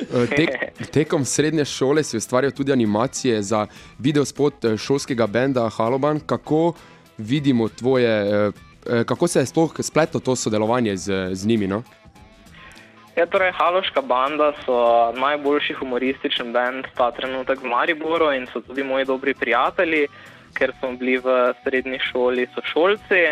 E, 0.00 0.26
Tek, 0.36 0.50
tekom 0.92 1.24
srednje 1.24 1.64
šole 1.64 2.02
si 2.04 2.16
ustvarjal 2.16 2.52
tudi 2.52 2.72
animacije 2.72 3.42
za 3.42 3.66
videospot 3.98 4.64
eh, 4.64 4.76
šolskega 4.76 5.26
benda 5.26 5.68
Haloban. 5.68 6.20
Kako 6.20 6.72
vidimo 7.18 7.68
tvoje 7.68 8.10
eh, 8.10 8.52
eh, 8.86 9.04
kako 9.04 9.28
se 9.28 9.38
je 9.38 9.46
sploh 9.46 9.74
spletlo 9.80 10.20
to 10.20 10.36
sodelovanje 10.36 10.96
z, 10.96 11.28
z 11.32 11.46
njimi? 11.46 11.66
No? 11.66 11.82
Ja, 13.16 13.26
torej, 13.26 13.52
Haloška 13.52 14.02
banda 14.02 14.52
so 14.64 15.12
najboljši 15.16 15.74
humoristični 15.74 16.52
bend 16.52 16.84
ta 16.96 17.10
trenutek 17.10 17.62
v 17.62 17.66
Mariboru 17.66 18.32
in 18.32 18.46
so 18.52 18.60
tudi 18.60 18.84
moji 18.84 19.04
dobri 19.04 19.34
prijatelji, 19.34 20.06
ker 20.52 20.72
smo 20.78 20.92
bili 20.92 21.16
v 21.18 21.54
srednji 21.64 21.98
šoli 21.98 22.46
sošolci. 22.54 23.22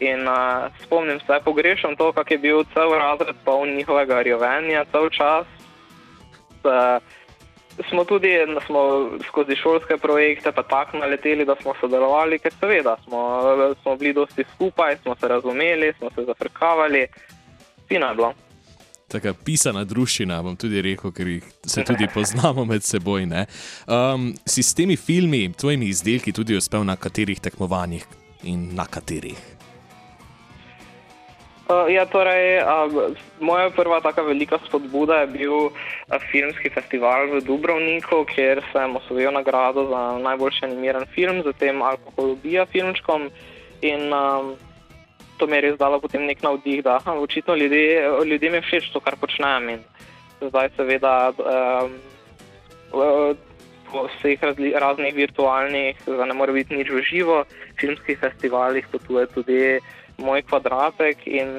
In 0.00 0.24
uh, 0.28 0.72
spomnim 0.82 1.20
se, 1.20 1.40
pogrešam 1.44 1.96
to, 1.96 2.12
kako 2.12 2.34
je 2.34 2.38
bil 2.38 2.64
cel 2.72 2.90
razred 2.96 3.36
poln 3.44 3.76
njihovega 3.76 4.22
rjovenja, 4.22 4.84
cel 4.92 5.10
čas. 5.10 5.59
Uh, 6.64 7.02
smo 7.88 8.04
tudi 8.04 8.28
smo 8.66 9.10
skozi 9.28 9.56
šolske 9.56 9.96
projekte 9.96 10.52
pa 10.52 10.62
tako 10.62 10.98
naleteli, 10.98 11.44
da 11.44 11.56
smo 11.62 11.74
sodelovali, 11.80 12.38
ker 12.38 12.52
seveda 12.60 12.96
smo, 13.04 13.42
smo 13.82 13.96
bili 13.96 14.12
dosti 14.12 14.44
skupaj, 14.54 14.96
smo 15.02 15.16
se 15.20 15.28
razumeli, 15.28 15.92
smo 15.98 16.10
se 16.14 16.24
zafrkavali, 16.24 17.06
fino 17.88 18.06
je 18.06 18.14
bilo. 18.14 18.32
Taka 19.08 19.34
pisana 19.44 19.84
družina, 19.84 20.42
bom 20.42 20.56
tudi 20.56 20.82
rekel, 20.82 21.10
ker 21.12 21.26
se 21.66 21.84
tudi 21.84 22.06
poznamo 22.14 22.64
med 22.64 22.84
seboj. 22.86 23.26
Um, 23.26 24.34
si 24.46 24.62
s 24.62 24.74
temi 24.74 24.96
filmi, 24.96 25.52
tvojimi 25.52 25.86
izdelki, 25.86 26.32
tudi 26.32 26.56
uspel 26.56 26.84
na 26.84 26.96
katerih 26.96 27.40
tekmovanjih 27.40 28.06
in 28.42 28.68
na 28.74 28.86
katerih? 28.86 29.59
Uh, 31.70 31.86
ja, 31.86 32.02
torej, 32.02 32.58
uh, 32.66 33.14
moja 33.38 33.70
prva 33.70 34.00
tako 34.02 34.24
velika 34.26 34.58
spodbuda 34.66 35.20
je 35.22 35.26
bil 35.26 35.54
uh, 35.54 35.70
filmski 36.32 36.66
festival 36.66 37.30
v 37.30 37.44
Dubrovniku, 37.46 38.24
kjer 38.26 38.58
sem 38.72 38.96
osvojil 38.98 39.30
nagrado 39.30 39.84
za 39.86 40.18
najboljši 40.18 40.64
animiran 40.66 41.06
film, 41.14 41.44
zatem 41.46 41.78
Alkoholobija 41.82 42.66
filmčkom. 42.66 43.28
In 43.86 44.10
um, 44.10 44.56
to 45.38 45.46
mi 45.46 45.60
je 45.60 45.60
res 45.60 45.78
dalo 45.78 46.00
potem 46.02 46.26
nek 46.26 46.42
navdih, 46.42 46.82
da 46.82 46.98
ha, 47.04 47.14
očitno 47.14 47.54
ljudje, 47.54 48.02
ljudem 48.26 48.58
je 48.58 48.64
všeč 48.66 48.90
to, 48.90 48.98
kar 49.00 49.14
počnem. 49.20 49.70
In 49.70 49.86
zdaj, 50.42 50.74
seveda, 50.74 51.30
um, 51.38 51.94
po 53.92 54.08
vseh 54.10 54.42
razli, 54.42 54.74
raznih 54.74 55.14
virtualnih, 55.14 56.02
da 56.06 56.26
ne 56.26 56.34
more 56.34 56.50
biti 56.52 56.74
nič 56.74 56.90
v 56.90 57.06
živo, 57.06 57.44
filmskih 57.78 58.18
festivalih 58.18 58.90
potuje 58.90 59.26
tudi 59.30 59.62
moj 60.20 60.42
kvadratek. 60.42 61.26
In 61.26 61.50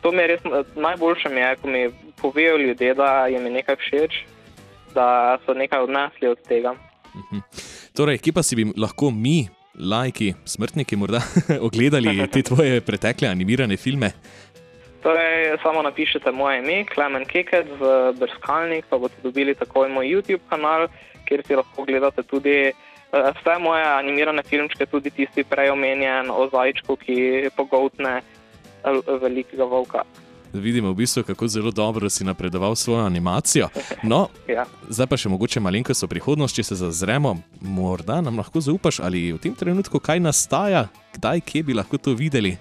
to 0.00 0.12
mi 0.12 0.22
je 0.22 0.26
res 0.26 0.40
najboljše, 0.76 1.28
mi 1.28 1.40
je, 1.40 1.56
ko 1.56 1.68
mi 1.68 1.82
povejo 2.22 2.56
ljudje, 2.56 2.94
da 2.94 3.26
jim 3.26 3.44
je 3.44 3.50
nekaj 3.50 3.76
všeč, 3.76 4.18
da 4.94 5.38
so 5.46 5.54
nekaj 5.54 5.86
odnesli 5.86 6.28
od 6.28 6.42
tega. 6.48 6.74
Mhm. 7.14 7.44
Torej, 7.96 8.18
kje 8.22 8.32
pa 8.32 8.42
si 8.42 8.56
bi 8.56 8.68
lahko 8.76 9.10
mi, 9.10 9.48
lajki, 9.74 10.34
smrtniki, 10.44 10.96
morda 10.96 11.20
ogledali 11.66 12.28
te 12.32 12.42
tvoje 12.42 12.80
pretekle 12.80 13.28
animirane 13.28 13.76
filme? 13.76 14.12
Torej, 15.02 15.56
samo 15.62 15.82
napišite 15.82 16.30
moje 16.34 16.58
ime, 16.58 16.84
Klemen 16.84 17.24
Keket, 17.24 17.66
v 17.80 18.12
brskalnik, 18.18 18.86
pa 18.90 18.98
boste 18.98 19.22
dobili 19.22 19.54
takoj 19.54 19.88
moj 19.88 20.06
YouTube 20.06 20.42
kanal, 20.50 20.88
kjer 21.24 21.44
si 21.46 21.54
lahko 21.54 21.84
gledate 21.86 22.22
tudi. 22.22 22.56
Eh, 22.68 22.97
vse 23.12 23.58
moje 23.60 23.84
animirane 23.84 24.42
filmčke, 24.42 24.86
tudi 24.86 25.10
tisti 25.10 25.44
prej 25.44 25.70
omenjen 25.70 26.30
o 26.30 26.48
zajčku, 26.52 26.96
ki 26.96 27.18
pogotne 27.56 28.20
eh, 28.20 29.18
velikega 29.20 29.64
volka. 29.64 30.04
Vidimo, 30.52 30.90
v 30.90 31.04
bistvu, 31.04 31.22
kako 31.22 31.48
zelo 31.48 31.70
dobro 31.70 32.08
si 32.10 32.24
napredoval 32.24 32.76
svojo 32.76 33.04
animacijo. 33.04 33.68
No, 34.02 34.28
ja. 34.48 34.64
Zdaj 34.88 35.06
pa 35.06 35.16
še 35.20 35.28
mogoče 35.28 35.60
malenkost 35.60 36.04
o 36.04 36.08
prihodnosti, 36.08 36.56
če 36.56 36.72
se 36.72 36.80
zazremo. 36.80 37.36
Morda 37.60 38.22
nam 38.24 38.40
lahko 38.40 38.60
zaupaš, 38.64 39.02
ali 39.04 39.28
v 39.32 39.42
tem 39.42 39.52
trenutku 39.52 40.00
kaj 40.00 40.24
nastaja, 40.24 40.88
kdaj, 41.18 41.44
kje 41.44 41.62
bi 41.68 41.76
lahko 41.76 42.00
to 42.00 42.16
videli. 42.16 42.56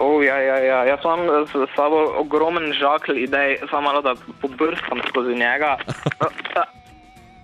Oh, 0.00 0.24
ja, 0.24 0.40
ja, 0.40 0.56
ja. 0.64 0.78
Jaz 0.88 1.04
imam 1.04 1.28
s 1.44 1.52
sabo 1.76 2.16
ogromen 2.18 2.72
žakelj 2.72 3.20
idej, 3.28 3.58
samo 3.70 3.92
malo 3.92 4.02
da 4.02 4.14
pobrskam 4.40 5.02
skozi 5.10 5.36
njega. 5.36 5.76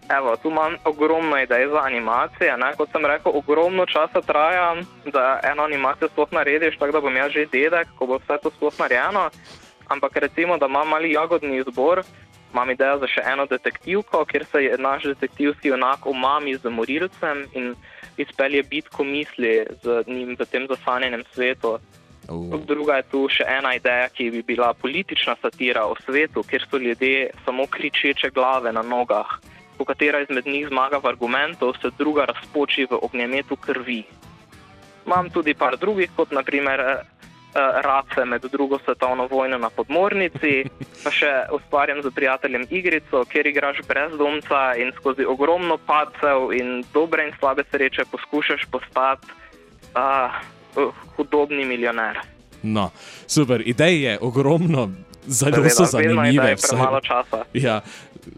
Evo, 0.09 0.37
tu 0.37 0.49
imam 0.49 0.77
ogromno 0.85 1.39
idej 1.43 1.69
za 1.69 1.81
animacije. 1.83 2.57
Ne? 2.57 2.73
Kot 2.77 2.91
sem 2.93 3.07
rekel, 3.07 3.33
ogromno 3.35 3.87
časa 3.87 4.21
traja, 4.21 4.77
da 5.05 5.41
eno 5.43 5.63
animacijo 5.63 6.09
sploh 6.09 6.33
narediš, 6.33 6.79
tako 6.79 6.93
da 6.93 7.01
bom 7.01 7.17
jaz 7.17 7.33
že 7.33 7.47
dedek, 7.47 7.89
ko 7.99 8.07
bo 8.07 8.19
vse 8.19 8.39
to 8.43 8.51
sploh 8.51 8.79
narejeno. 8.79 9.31
Ampak 9.89 10.17
recimo, 10.17 10.59
da 10.59 10.67
imam 10.67 10.89
mali 10.89 11.13
jagodni 11.13 11.59
izbor, 11.59 12.03
imam 12.53 12.71
idejo 12.71 12.99
za 12.99 13.07
še 13.07 13.23
eno 13.33 13.47
detektivko, 13.47 14.25
kjer 14.25 14.45
se 14.45 14.65
je 14.65 14.79
naš 14.79 15.03
detektivski 15.03 15.75
enak 15.75 16.07
omami 16.07 16.57
z 16.57 16.71
morilcem 16.71 17.45
in 17.53 17.75
izpelje 18.17 18.63
bitko 18.63 19.05
misli 19.05 19.67
z 19.83 20.05
njim 20.07 20.37
v 20.39 20.47
tem 20.47 20.67
zasanjenem 20.71 21.25
svetu. 21.35 21.79
Uh. 22.29 22.55
Druga 22.67 22.97
je 22.97 23.03
tu 23.11 23.27
še 23.31 23.45
ena 23.59 23.75
ideja, 23.75 24.09
ki 24.09 24.31
bi 24.31 24.43
bila 24.43 24.73
politična 24.75 25.37
satira 25.43 25.87
o 25.87 25.95
svetu, 26.07 26.43
kjer 26.43 26.67
so 26.71 26.79
ljudje 26.79 27.31
samo 27.45 27.67
kričeče 27.67 28.31
glave 28.31 28.73
na 28.73 28.83
nogah 28.83 29.39
po 29.79 29.85
katera 29.85 30.21
izmed 30.21 30.47
njih 30.47 30.69
zmaga 30.69 30.99
v 30.99 31.09
argumentu, 31.09 31.73
se 31.83 31.91
druga 31.99 32.25
razpoči 32.25 32.87
v 32.91 32.99
ognjemetu 33.03 33.57
krvi. 33.57 34.05
Imam 35.07 35.31
tudi 35.31 35.55
par 35.55 35.77
drugih, 35.77 36.11
kot 36.17 36.31
naprimer 36.31 36.81
eh, 36.81 36.97
eh, 36.97 37.81
race 37.83 38.25
med 38.25 38.43
drugo 38.53 38.79
svetovno 38.85 39.27
vojno 39.31 39.59
na 39.59 39.71
podmornici, 39.71 40.65
pa 41.05 41.11
še 41.11 41.33
ustvarjam 41.53 42.03
z 42.03 42.11
prijateljem 42.15 42.67
igrico, 42.71 43.25
kjer 43.25 43.47
igraš 43.47 43.83
brezdomca 43.89 44.75
in 44.77 44.93
skozi 44.97 45.25
ogromno 45.25 45.79
padcev 45.79 46.53
in 46.53 46.83
dobre 46.95 47.29
in 47.29 47.35
slabe 47.39 47.65
sreče 47.71 48.05
poskušaš 48.11 48.67
postati 48.71 49.27
uh, 49.95 50.35
hudobni 51.17 51.65
milijoner. 51.65 52.19
No, 52.63 52.91
super, 53.27 53.63
idej 53.67 54.03
je 54.03 54.19
ogromno, 54.21 54.91
zelo 55.27 55.69
so 55.69 55.85
zanimive. 55.85 56.57
Ja, 57.55 57.81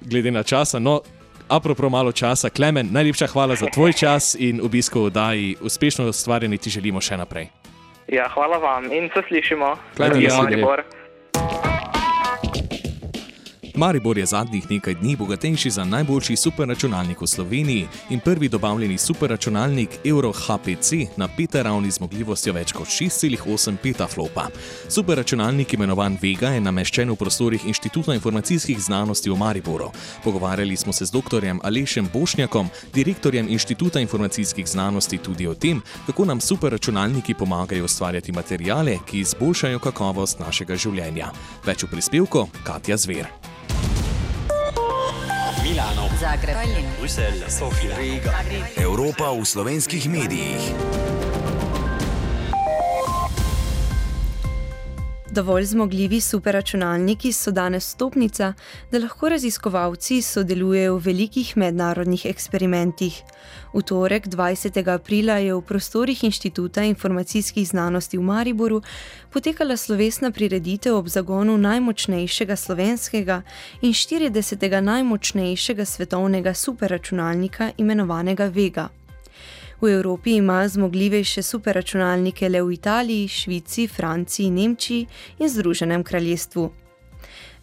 glede 0.01 0.31
na 0.31 0.43
čas. 0.43 0.75
No, 0.79 1.01
Apropo 1.49 1.89
malo 1.89 2.13
časa, 2.13 2.51
Klemen, 2.51 2.89
najlepša 2.93 3.27
hvala 3.33 3.57
za 3.57 3.67
tvoj 3.73 3.93
čas 3.93 4.37
in 4.39 4.61
obisk 4.61 4.95
v 4.95 5.09
oddaji. 5.09 5.57
Uspešno 5.65 6.09
ustvarjanje 6.09 6.59
ti 6.59 6.71
želimo 6.71 7.01
še 7.01 7.17
naprej. 7.17 7.49
Ja, 8.09 8.29
hvala 8.29 8.59
vam 8.61 8.93
in 8.93 9.09
se 9.15 9.23
slišimo. 9.29 9.77
Klemen, 9.97 10.23
ja, 10.23 10.43
Maribor. 10.43 10.85
Maribor 13.79 14.19
je 14.19 14.27
zadnjih 14.27 14.71
nekaj 14.71 14.95
dni 14.95 15.17
bogatejši 15.17 15.71
za 15.71 15.85
najboljši 15.85 16.37
superračunalnik 16.37 17.21
v 17.21 17.27
Sloveniji 17.27 17.89
in 18.11 18.21
prvi 18.21 18.49
dobavljeni 18.49 18.99
superračunalnik 18.99 19.89
Euro 20.05 20.33
HPC 20.33 20.93
na 21.17 21.29
peta 21.37 21.63
ravni 21.63 21.91
zmogljivostjo 21.91 22.53
več 22.53 22.73
kot 22.73 22.89
6,8 22.89 23.77
petaflopa. 23.83 24.49
Superračunalnik 24.89 25.75
imenovan 25.75 26.19
Vega 26.23 26.49
je 26.49 26.61
nameščen 26.61 27.11
v 27.11 27.17
prostorih 27.17 27.67
Inštituta 27.71 28.15
informacijskih 28.15 28.81
znanosti 28.83 29.31
v 29.31 29.37
Mariboru. 29.39 29.93
Pogovarjali 30.25 30.77
smo 30.77 30.93
se 30.93 31.07
z 31.07 31.15
dr. 31.15 31.47
Alešem 31.63 32.09
Bošnjakom, 32.13 32.71
direktorjem 32.95 33.49
Inštituta 33.49 34.01
informacijskih 34.01 34.67
znanosti, 34.67 35.19
tudi 35.19 35.47
o 35.47 35.55
tem, 35.55 35.83
kako 36.07 36.25
nam 36.25 36.41
superračunalniki 36.41 37.35
pomagajo 37.35 37.85
ustvarjati 37.85 38.33
materijale, 38.33 38.99
ki 39.07 39.21
izboljšajo 39.21 39.79
kakovost 39.79 40.43
našega 40.43 40.77
življenja. 40.77 41.31
Več 41.67 41.87
v 41.87 41.93
prispevku 41.95 42.49
Katja 42.67 42.97
Zver. 42.97 43.48
Milano, 45.69 46.09
Zagreb, 46.17 46.57
Bruselj, 46.99 47.45
Sofija, 47.53 47.97
Riga. 47.97 48.33
Evropa 48.77 49.37
v 49.37 49.45
slovenskih 49.45 50.09
medijih. 50.09 51.28
Dovolj 55.39 55.65
zmogljivi 55.65 56.21
superračunalniki 56.21 57.33
so 57.33 57.51
danes 57.51 57.91
stopnica, 57.91 58.53
da 58.91 58.99
lahko 58.99 59.29
raziskovalci 59.29 60.23
sodelujejo 60.23 60.97
v 60.97 61.05
velikih 61.05 61.53
mednarodnih 61.57 62.25
eksperimentih. 62.27 63.23
V 63.75 63.83
torek 63.83 64.27
20. 64.27 64.83
aprila 64.95 65.39
je 65.39 65.55
v 65.55 65.63
prostorih 65.63 66.25
Inštituta 66.25 66.83
informacijskih 66.83 67.69
znanosti 67.69 68.19
v 68.19 68.23
Mariboru 68.23 68.83
potekala 69.31 69.77
slovesna 69.77 70.31
prireditev 70.31 70.99
ob 70.99 71.07
zagonu 71.09 71.59
najmočnejšega 71.59 72.57
slovenskega 72.57 73.43
in 73.83 73.93
40. 73.93 74.81
najmočnejšega 74.81 75.85
svetovnega 75.85 76.55
superračunalnika 76.55 77.73
imenovanega 77.77 78.47
Vega. 78.47 78.89
V 79.81 79.87
Evropi 79.87 80.37
ima 80.37 80.69
zmogljivejše 80.69 81.43
superračunalnike 81.43 82.49
le 82.49 82.63
v 82.63 82.73
Italiji, 82.73 83.29
Švici, 83.29 83.87
Franciji, 83.89 84.51
Nemčiji 84.51 85.07
in 85.39 85.49
Združenem 85.49 86.03
kraljestvu. 86.05 86.73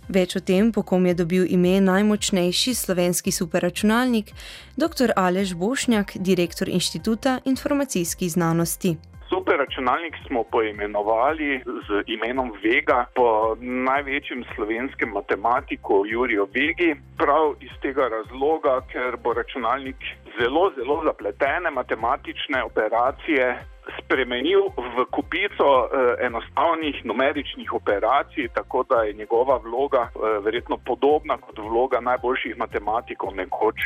Več 0.07 0.36
o 0.36 0.39
tem, 0.39 0.72
po 0.72 0.84
kom 0.84 1.05
je 1.05 1.13
dobil 1.13 1.48
ime 1.50 1.81
najmočnejši 1.81 2.74
slovenski 2.74 3.31
superračunalnik, 3.31 4.31
dr. 4.77 5.12
Aleš 5.15 5.53
Bošnjak, 5.53 6.15
direktor 6.15 6.69
Inštituta 6.69 7.39
informacijskih 7.45 8.31
znanosti. 8.31 8.95
Superračunalnik 9.29 10.15
smo 10.27 10.44
poimenovali 10.44 11.62
z 11.88 12.03
imenom 12.08 12.51
Vega 12.63 13.05
po 13.15 13.55
največjem 13.60 14.46
slovenskem 14.55 15.10
matematiku 15.10 16.03
Juriju 16.05 16.48
Vegi. 16.53 16.96
Prav 17.17 17.55
iz 17.60 17.74
tega 17.82 18.08
razloga, 18.08 18.82
ker 18.91 19.17
bo 19.24 19.34
računalnik 19.34 19.98
zelo, 20.39 20.72
zelo 20.77 21.01
zapletene 21.03 21.72
matematične 21.72 22.63
operacije 22.63 23.58
spremenil 24.01 24.74
v 24.77 25.05
kupico 25.12 25.67
eh, 25.86 26.25
enostavnih 26.25 27.05
numeričnih 27.05 27.74
operacij, 27.74 28.48
tako 28.53 28.84
da 28.89 29.03
je 29.03 29.13
njegova 29.13 29.58
vloga 29.58 30.10
eh, 30.10 30.39
verjetno 30.46 30.77
podobna 30.77 31.38
kot 31.38 31.58
vloga 31.58 32.00
najboljših 32.00 32.58
matematikov 32.58 33.36
nekoč. 33.36 33.77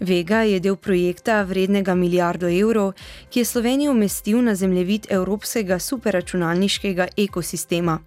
Vega 0.00 0.42
je 0.42 0.60
del 0.60 0.76
projekta 0.76 1.42
vrednega 1.42 1.94
milijardo 1.94 2.48
evrov, 2.48 2.92
ki 3.30 3.40
je 3.40 3.44
Slovenijo 3.44 3.92
umestil 3.92 4.42
na 4.42 4.54
zemljevid 4.54 5.06
evropskega 5.10 5.78
superračunalniškega 5.78 7.06
ekosistema. 7.16 7.98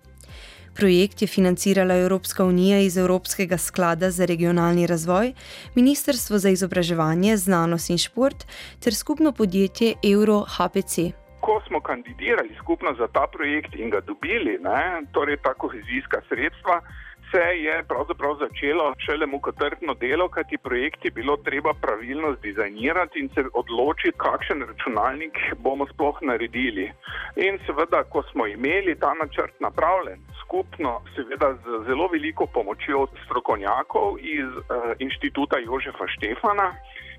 Projekt 0.75 1.21
je 1.21 1.27
financirala 1.27 1.95
Evropska 1.95 2.45
unija 2.45 2.79
iz 2.79 2.97
Evropskega 2.97 3.57
sklada 3.57 4.11
za 4.11 4.25
regionalni 4.25 4.87
razvoj, 4.87 5.33
Ministrstvo 5.75 6.37
za 6.37 6.49
izobraževanje, 6.49 7.37
znanost 7.37 7.89
in 7.89 7.97
šport 7.97 8.45
ter 8.83 8.93
skupno 8.93 9.31
podjetje 9.31 9.93
Euro 10.03 10.43
HPC. 10.55 10.95
Ko 11.39 11.61
smo 11.67 11.79
kandidirali 11.81 12.55
skupno 12.63 12.95
za 12.99 13.07
ta 13.07 13.27
projekt 13.31 13.75
in 13.75 13.89
ga 13.89 14.01
dobili, 14.01 14.59
ne, 14.61 15.07
torej 15.11 15.37
ta 15.37 15.53
kohezijska 15.53 16.21
sredstva, 16.29 16.81
se 17.35 17.57
je 17.67 17.83
pravzaprav 17.83 18.33
začelo 18.39 18.93
šele 19.05 19.25
mukotrpno 19.25 19.93
delo, 19.93 20.27
kajti 20.29 20.57
projekt 20.57 21.05
je 21.05 21.11
bilo 21.11 21.37
treba 21.37 21.71
pravilno 21.81 22.35
zdizajnirati 22.39 23.19
in 23.19 23.29
se 23.35 23.41
odločiti, 23.61 24.17
kakšen 24.25 24.59
računalnik 24.69 25.35
bomo 25.57 25.87
sploh 25.93 26.17
naredili. 26.21 26.85
In 27.35 27.59
seveda, 27.65 28.03
ko 28.03 28.23
smo 28.31 28.47
imeli 28.47 28.99
ta 28.99 29.11
načrt 29.21 29.55
napravljen, 29.59 30.19
skupno, 30.41 31.01
seveda 31.15 31.49
z 31.63 31.83
zelo 31.87 32.07
veliko 32.13 32.47
pomočjo 32.57 33.07
strokovnjakov 33.25 34.07
iz 34.37 34.49
uh, 34.57 34.63
inštituta 34.99 35.57
Jožefa 35.67 36.07
Štefana 36.15 36.67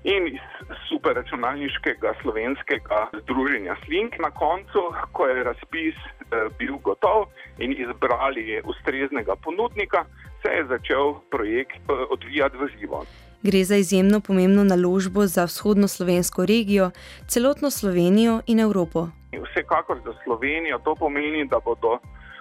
in 0.03 0.27
iz 0.27 0.41
superračunalniškega 0.89 2.13
slovenskega 2.21 2.99
združenja 3.23 3.75
Slink 3.85 4.19
na 4.19 4.31
koncu, 4.31 4.93
ko 5.11 5.27
je 5.27 5.43
razpis 5.43 5.95
uh, 5.95 6.47
bil 6.59 6.77
gotov 6.83 7.29
in 7.57 7.71
izbrali 7.71 8.61
ustreznega 8.63 9.35
ponudnika, 9.35 10.05
se 10.41 10.51
je 10.51 10.65
začel 10.65 11.13
projekt 11.31 11.81
uh, 11.89 12.05
odvijati 12.09 12.57
v 12.57 12.67
živo. 12.79 13.05
Gre 13.43 13.63
za 13.63 13.75
izjemno 13.75 14.19
pomembno 14.19 14.63
naložbo 14.63 15.25
za 15.25 15.45
vzhodno 15.45 15.87
slovensko 15.87 16.45
regijo, 16.45 16.91
celotno 17.27 17.69
Slovenijo 17.71 18.41
in 18.47 18.59
Evropo. 18.59 19.07
Vsekakor 19.31 19.97
za 20.05 20.13
Slovenijo 20.23 20.79
to 20.79 20.95
pomeni, 20.95 21.45
da 21.47 21.59
bodo 21.59 21.99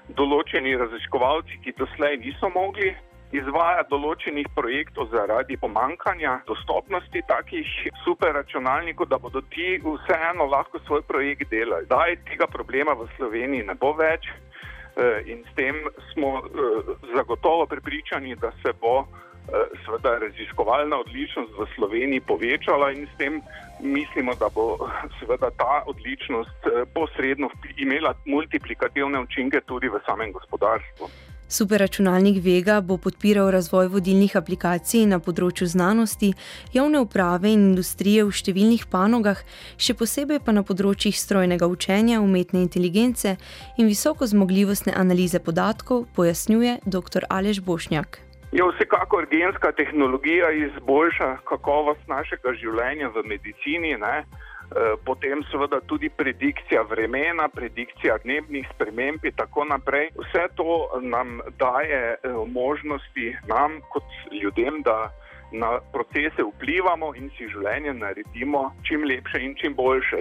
določeni 0.09 0.77
raziskovalci, 0.77 1.59
ki 1.65 1.75
doslej 1.79 2.17
niso 2.17 2.49
mogli 2.55 2.95
izvajati 3.41 3.91
določenih 3.91 4.49
projektov 4.55 5.11
zaradi 5.13 5.57
pomankanja 5.61 6.41
dostopnosti 6.49 7.23
takih 7.29 7.69
superračunalnikov, 8.05 9.09
da 9.11 9.19
bodo 9.19 9.43
ti 9.53 9.77
vseeno 9.83 10.49
lahko 10.51 10.81
svoj 10.87 11.05
projekt 11.09 11.51
delali. 11.51 11.87
Zdaj 11.89 12.19
tega 12.31 12.49
problema 12.51 12.97
v 12.97 13.09
Sloveniji 13.17 13.69
ne 13.69 13.77
bo 13.79 13.93
več 13.99 14.29
eh, 14.31 15.23
in 15.33 15.45
s 15.45 15.55
tem 15.59 15.83
smo 16.13 16.41
eh, 16.41 16.91
zagotovo 17.15 17.67
prepričani, 17.67 18.37
da 18.41 18.53
se 18.63 18.73
bo 18.81 19.05
eh, 19.05 19.77
seveda 19.85 20.17
raziskovalna 20.25 20.99
odličnost 21.05 21.55
v 21.59 21.69
Sloveniji 21.77 22.25
povečala 22.27 22.93
in 22.97 23.07
s 23.07 23.15
tem 23.21 23.41
mislimo, 23.81 24.35
da 24.41 24.49
bo 24.49 24.89
seveda 25.21 25.51
ta 25.61 25.83
odličnost 25.87 26.69
posredno 26.95 27.51
imela 27.77 28.15
multiplikativne 28.25 29.21
učinke 29.21 29.61
tudi 29.69 29.93
v 29.93 30.01
samem 30.09 30.33
gospodarstvu. 30.33 31.36
Superračunalnik 31.49 32.45
Vega 32.45 32.81
bo 32.81 32.97
podpiral 32.99 33.51
razvoj 33.55 33.87
vodilnih 33.93 34.33
aplikacij 34.35 35.05
na 35.07 35.21
področju 35.23 35.69
znanosti, 35.71 36.33
javne 36.75 36.99
uprave 37.05 37.53
in 37.55 37.69
industrije 37.69 38.25
v 38.27 38.35
številnih 38.35 38.89
panogah, 38.91 39.39
še 39.79 39.95
posebej 39.95 40.41
pa 40.43 40.51
na 40.51 40.65
področjih 40.67 41.15
strojnega 41.15 41.69
učenja, 41.71 42.19
umetne 42.19 42.65
inteligence 42.67 43.37
in 43.79 43.87
visoko 43.87 44.27
zmogljivostne 44.27 44.97
analize 44.99 45.39
podatkov, 45.39 46.09
pojasnjuje 46.19 46.81
dr. 46.83 47.31
Alež 47.31 47.63
Bošnjak. 47.63 48.19
Je 48.51 48.67
vsekakor 48.67 49.31
genska 49.31 49.71
tehnologija 49.79 50.51
izboljša 50.51 51.31
kakovost 51.47 52.03
našega 52.11 52.59
življenja 52.59 53.15
v 53.15 53.23
medicini. 53.23 53.95
Ne? 54.03 54.27
Eh, 54.67 54.97
potem 55.05 55.43
seveda 55.51 55.81
tudi 55.87 56.09
predikcija 56.11 56.83
vremena, 56.91 57.49
predikcija 57.49 58.17
dnevnih 58.25 58.67
sprememb 58.75 59.25
in 59.25 59.33
tako 59.33 59.65
naprej. 59.65 60.11
Vse 60.19 60.49
to 60.59 60.89
nam 61.03 61.39
daje 61.59 62.03
eh, 62.15 62.19
možnosti 62.49 63.37
nam 63.49 63.81
kot 63.93 64.05
ljudem, 64.43 64.83
da 64.83 65.13
na 65.53 65.79
procese 65.93 66.43
vplivamo 66.43 67.15
in 67.15 67.31
si 67.39 67.47
življenje 67.49 67.95
naredimo 67.95 68.73
čim 68.83 69.07
lepše 69.07 69.45
in 69.45 69.55
čim 69.55 69.75
boljše. 69.75 70.19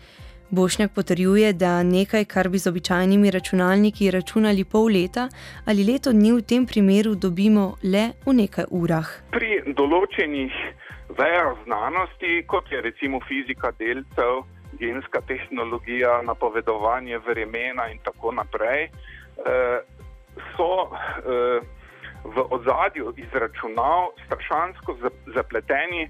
Bošnjak 0.49 0.91
potrjuje, 0.93 1.53
da 1.53 1.83
nekaj, 1.83 2.25
kar 2.25 2.49
bi 2.49 2.57
z 2.57 2.69
običajnimi 2.69 3.31
računalniki 3.31 4.11
računali 4.11 4.63
pol 4.63 4.85
leta 4.93 5.27
ali 5.65 5.83
leto 5.83 6.13
dni, 6.13 6.31
v 6.31 6.41
tem 6.41 6.67
primeru 6.69 7.15
dobimo 7.15 7.75
le 7.83 8.11
v 8.25 8.33
nekaj 8.33 8.69
urah. 8.69 9.09
Pri 9.33 9.73
določenih 9.73 10.53
vejah 11.17 11.57
znanosti, 11.63 12.43
kot 12.47 12.71
je 12.71 12.81
recimo 12.81 13.19
fizika 13.27 13.71
delcev, 13.79 14.43
genska 14.79 15.21
tehnologija, 15.21 16.21
napovedovanje 16.21 17.17
vremena 17.17 17.87
in 17.87 17.99
tako 18.03 18.31
naprej, 18.31 18.83
eh, 18.83 19.79
so 20.55 20.91
eh, 20.91 21.61
v 22.23 22.45
ozadju 22.49 23.13
izračunav 23.17 24.09
strašansko 24.25 24.97
zapleteni 25.35 26.09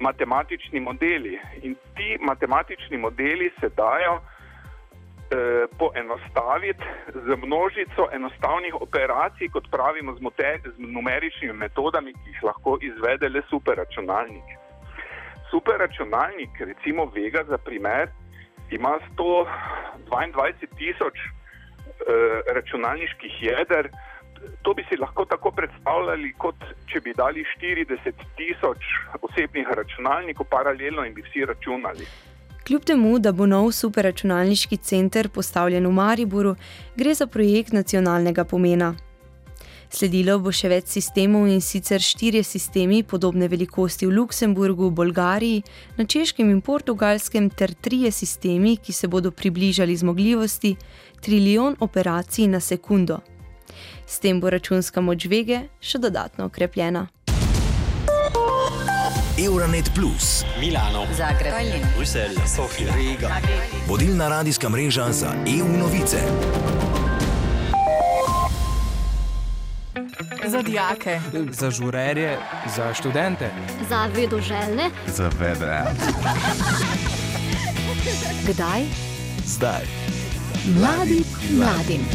matematični 0.00 0.80
modeli. 0.80 1.40
In 1.62 1.74
ti 1.96 2.18
matematični 2.20 2.98
modeli 2.98 3.50
se 3.60 3.68
dajo 3.68 4.20
poenostaviti 5.78 6.84
z 7.14 7.36
množico 7.44 8.08
enostavnih 8.12 8.74
operacij, 8.80 9.48
kot 9.48 9.70
pravimo, 9.70 10.14
z, 10.14 10.20
mote, 10.20 10.60
z 10.64 10.74
numeričnimi 10.78 11.52
metodami, 11.52 12.12
ki 12.12 12.30
jih 12.30 12.42
lahko 12.42 12.78
izvede 12.80 13.28
le 13.28 13.42
superračunalnik. 13.50 14.48
Superračunalnik, 15.50 16.60
recimo 16.60 17.06
Vega, 17.14 17.44
za 17.48 17.58
primer, 17.58 18.08
ima 18.70 18.98
122 19.16 20.66
tisoč 20.78 21.16
eh, 21.18 22.52
računalniških 22.54 23.42
jeder. 23.42 23.88
To 24.62 24.74
bi 24.74 24.84
si 24.88 24.96
lahko 24.96 25.24
tako 25.24 25.50
predstavljali, 25.50 26.32
kot 26.38 26.56
če 26.86 27.00
bi 27.00 27.14
dali 27.16 27.44
40 27.56 28.12
tisoč 28.36 28.84
osebnih 29.22 29.66
računalnikov 29.70 30.46
paralelno 30.50 31.04
in 31.04 31.14
bi 31.14 31.22
vsi 31.22 31.44
računali. 31.44 32.06
Kljub 32.66 32.84
temu, 32.84 33.18
da 33.18 33.32
bo 33.32 33.44
nov 33.46 33.72
superračunalniški 33.76 34.76
center 34.76 35.28
postavljen 35.28 35.86
v 35.86 35.90
Mariboru, 35.92 36.54
gre 36.96 37.14
za 37.14 37.26
projekt 37.26 37.72
nacionalnega 37.72 38.44
pomena. 38.44 38.94
Sledilo 39.92 40.38
bo 40.40 40.48
še 40.48 40.70
več 40.72 40.88
sistemov 40.96 41.44
in 41.52 41.60
sicer 41.60 42.00
štirje 42.00 42.40
sistemi 42.42 43.02
podobne 43.04 43.50
velikosti 43.52 44.08
v 44.08 44.16
Luksemburgu, 44.16 44.88
Bolgariji, 44.90 45.60
na 45.98 46.06
Češkem 46.08 46.50
in 46.50 46.62
Portugalskem 46.64 47.50
ter 47.50 47.74
trije 47.74 48.10
sistemi, 48.10 48.76
ki 48.76 48.92
se 48.92 49.08
bodo 49.12 49.30
približali 49.30 49.96
zmogljivosti 49.96 50.72
trilijon 51.20 51.76
operacij 51.80 52.48
na 52.48 52.60
sekundo. 52.60 53.20
S 54.06 54.18
tem 54.24 54.40
bo 54.40 54.50
računska 54.50 55.04
moč 55.04 55.28
vege 55.28 55.66
še 55.80 56.00
dodatno 56.00 56.48
okrepljena. 56.48 57.06
Euronet 59.36 59.90
Plus, 59.94 60.44
Milano, 60.60 61.06
Zagreb, 61.16 61.54
Bruselj, 61.96 62.38
Sofija, 62.46 62.94
Riga. 62.94 63.30
Vodilna 63.86 64.28
radijska 64.28 64.68
mreža 64.68 65.12
za 65.12 65.34
EU 65.58 65.68
novice. 65.78 66.18
Za 70.46 70.62
dijake, 70.62 71.20
za 71.50 71.70
žurerje, 71.70 72.38
za 72.76 72.94
študente, 72.94 73.50
za 73.88 74.06
vedoželjne, 74.06 74.90
za 75.06 75.30
vedre. 75.38 75.82
Kdaj? 78.46 78.82
Zdaj. 79.46 79.84
Mladi, 80.78 81.24
mladim. 81.50 82.06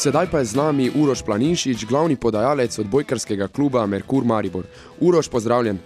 Sedaj 0.00 0.30
pa 0.32 0.38
je 0.38 0.44
z 0.44 0.56
nami 0.56 0.88
Uroš 0.96 1.20
Planinšič, 1.20 1.84
glavni 1.84 2.16
podajalec 2.16 2.72
odbojkarskega 2.78 3.48
kluba 3.52 3.84
Merkur 3.86 4.24
Maribor. 4.24 4.64
Uroš, 5.00 5.28
pozdravljen. 5.28 5.76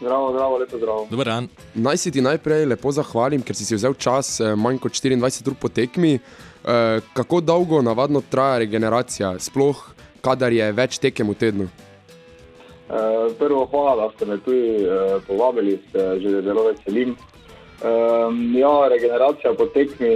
Zdravo, 0.00 0.32
zdravo, 0.32 0.58
lepo 0.58 0.76
zdravo. 0.76 1.06
Dobar 1.10 1.26
dan. 1.26 1.48
Naj 1.74 1.96
si 1.96 2.10
ti 2.12 2.20
najprej 2.20 2.66
lepo 2.68 2.92
zahvalim, 2.92 3.40
ker 3.40 3.56
si 3.56 3.64
si 3.64 3.78
vzel 3.78 3.96
čas 3.96 4.40
eh, 4.44 4.52
manj 4.52 4.76
kot 4.76 4.92
24 4.92 5.48
ur 5.48 5.56
po 5.56 5.72
tekmi. 5.72 6.18
Eh, 6.18 7.00
kako 7.16 7.40
dolgo 7.40 7.80
navadno 7.82 8.20
traja 8.20 8.58
regeneracija, 8.58 9.38
sploh 9.40 9.80
kadar 10.20 10.52
je 10.52 10.68
več 10.76 11.00
tekem 11.00 11.32
v 11.32 11.38
tednu? 11.40 11.68
Eh, 11.72 13.32
prvo, 13.40 13.64
hvala, 13.72 13.96
da 14.04 14.10
ste 14.12 14.28
me 14.28 14.36
tu 14.44 14.52
povabili, 15.24 15.80
se 15.92 16.20
že 16.20 16.42
zelo 16.42 16.68
veselim. 16.68 17.16
Ja, 18.54 18.88
regeneracija 18.88 19.54
po 19.56 19.66
tekmi, 19.72 20.12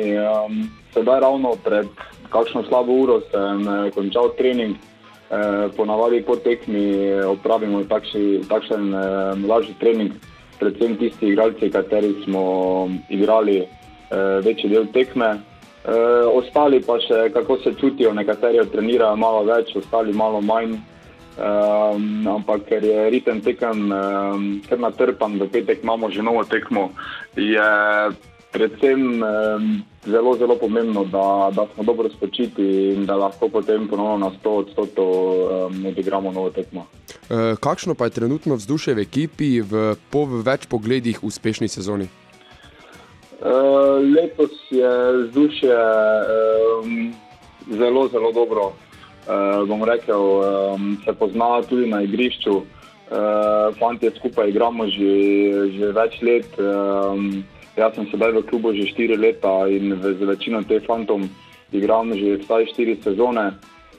sedaj 0.94 1.20
ravno 1.20 1.56
pred 1.64 1.88
kakšno 2.30 2.64
slabo 2.68 2.92
uro 2.92 3.20
sem 3.32 3.66
končal 3.94 4.32
trening 4.38 4.76
Ponavadi 5.76 6.22
po 6.24 6.36
tekmi 6.36 7.12
opravimo 7.20 7.84
takši, 7.84 8.48
takšen 8.48 8.94
lažji 9.44 9.74
trening, 9.80 10.12
predvsem 10.56 10.96
tisti 10.96 11.28
igralci, 11.28 11.68
kateri 11.70 12.14
smo 12.24 12.88
igrali 13.12 13.66
večji 14.44 14.70
del 14.72 14.88
tekme. 14.92 15.36
Ostali 16.32 16.80
pa 16.80 16.96
še 17.00 17.28
kako 17.32 17.58
se 17.60 17.74
čutijo, 17.80 18.14
nekateri 18.16 18.64
trenirajo 18.72 19.16
malo 19.16 19.44
več, 19.44 19.76
ostali 19.76 20.12
malo 20.12 20.40
manj. 20.40 20.78
Um, 21.38 22.26
ampak 22.26 22.64
ker 22.66 22.82
je 22.82 23.02
ritem 23.14 23.38
tekem 23.38 23.92
um, 23.94 24.46
kar 24.66 24.80
natrpan, 24.82 25.36
v 25.38 25.46
petek 25.46 25.84
imamo 25.86 26.10
že 26.10 26.18
novo 26.18 26.42
tekmo, 26.42 26.88
je 27.38 27.68
predvsem 28.52 29.22
um, 29.22 29.82
zelo, 30.06 30.36
zelo 30.36 30.56
pomembno, 30.56 31.04
da, 31.04 31.50
da 31.52 31.66
smo 31.74 31.84
dobro 31.84 32.08
spočiti 32.08 32.92
in 32.94 33.06
da 33.06 33.16
lahko 33.16 33.48
potem 33.48 33.88
ponovno 33.88 34.16
na 34.16 34.30
100 34.44 34.48
odstotkov 34.48 35.12
um, 35.66 35.86
odigramo 35.86 36.32
novo 36.32 36.50
tekmo. 36.50 36.86
E, 37.30 37.56
kakšno 37.60 37.94
pa 37.94 38.04
je 38.04 38.10
trenutno 38.10 38.54
vzdušje 38.54 38.94
v 38.94 39.04
ekipi 39.04 39.60
v 39.60 39.94
po 40.10 40.24
več 40.24 40.66
pogledih 40.66 41.20
uspešni 41.22 41.68
sezoni? 41.68 42.08
Uh, 43.38 44.02
letos 44.02 44.50
je 44.70 44.90
vzdušje 45.28 45.76
um, 45.76 47.12
zelo, 47.70 48.08
zelo 48.08 48.32
dobro 48.32 48.72
uh, 49.28 49.68
bom 49.68 49.84
rekel, 49.84 50.24
um, 50.74 50.96
se 51.04 51.12
pozna 51.12 51.62
tudi 51.62 51.86
na 51.86 52.02
igrišču. 52.02 52.56
Uh, 53.08 53.76
Fantje 53.78 54.10
skupaj 54.18 54.50
igramo 54.50 54.84
že, 54.88 55.12
že 55.76 55.92
več 55.92 56.18
let. 56.22 56.50
Jaz 57.78 57.94
sem 57.94 58.08
sedaj 58.10 58.34
v 58.34 58.42
klubu 58.42 58.74
že 58.74 58.90
štiri 58.90 59.14
leta 59.14 59.70
in 59.70 59.94
z 59.94 60.18
večino 60.26 60.66
teh 60.66 60.82
fantov 60.82 61.22
igram 61.70 62.10
že 62.10 62.42
vsaj 62.42 62.74
štiri 62.74 62.98
sezone. 62.98 63.54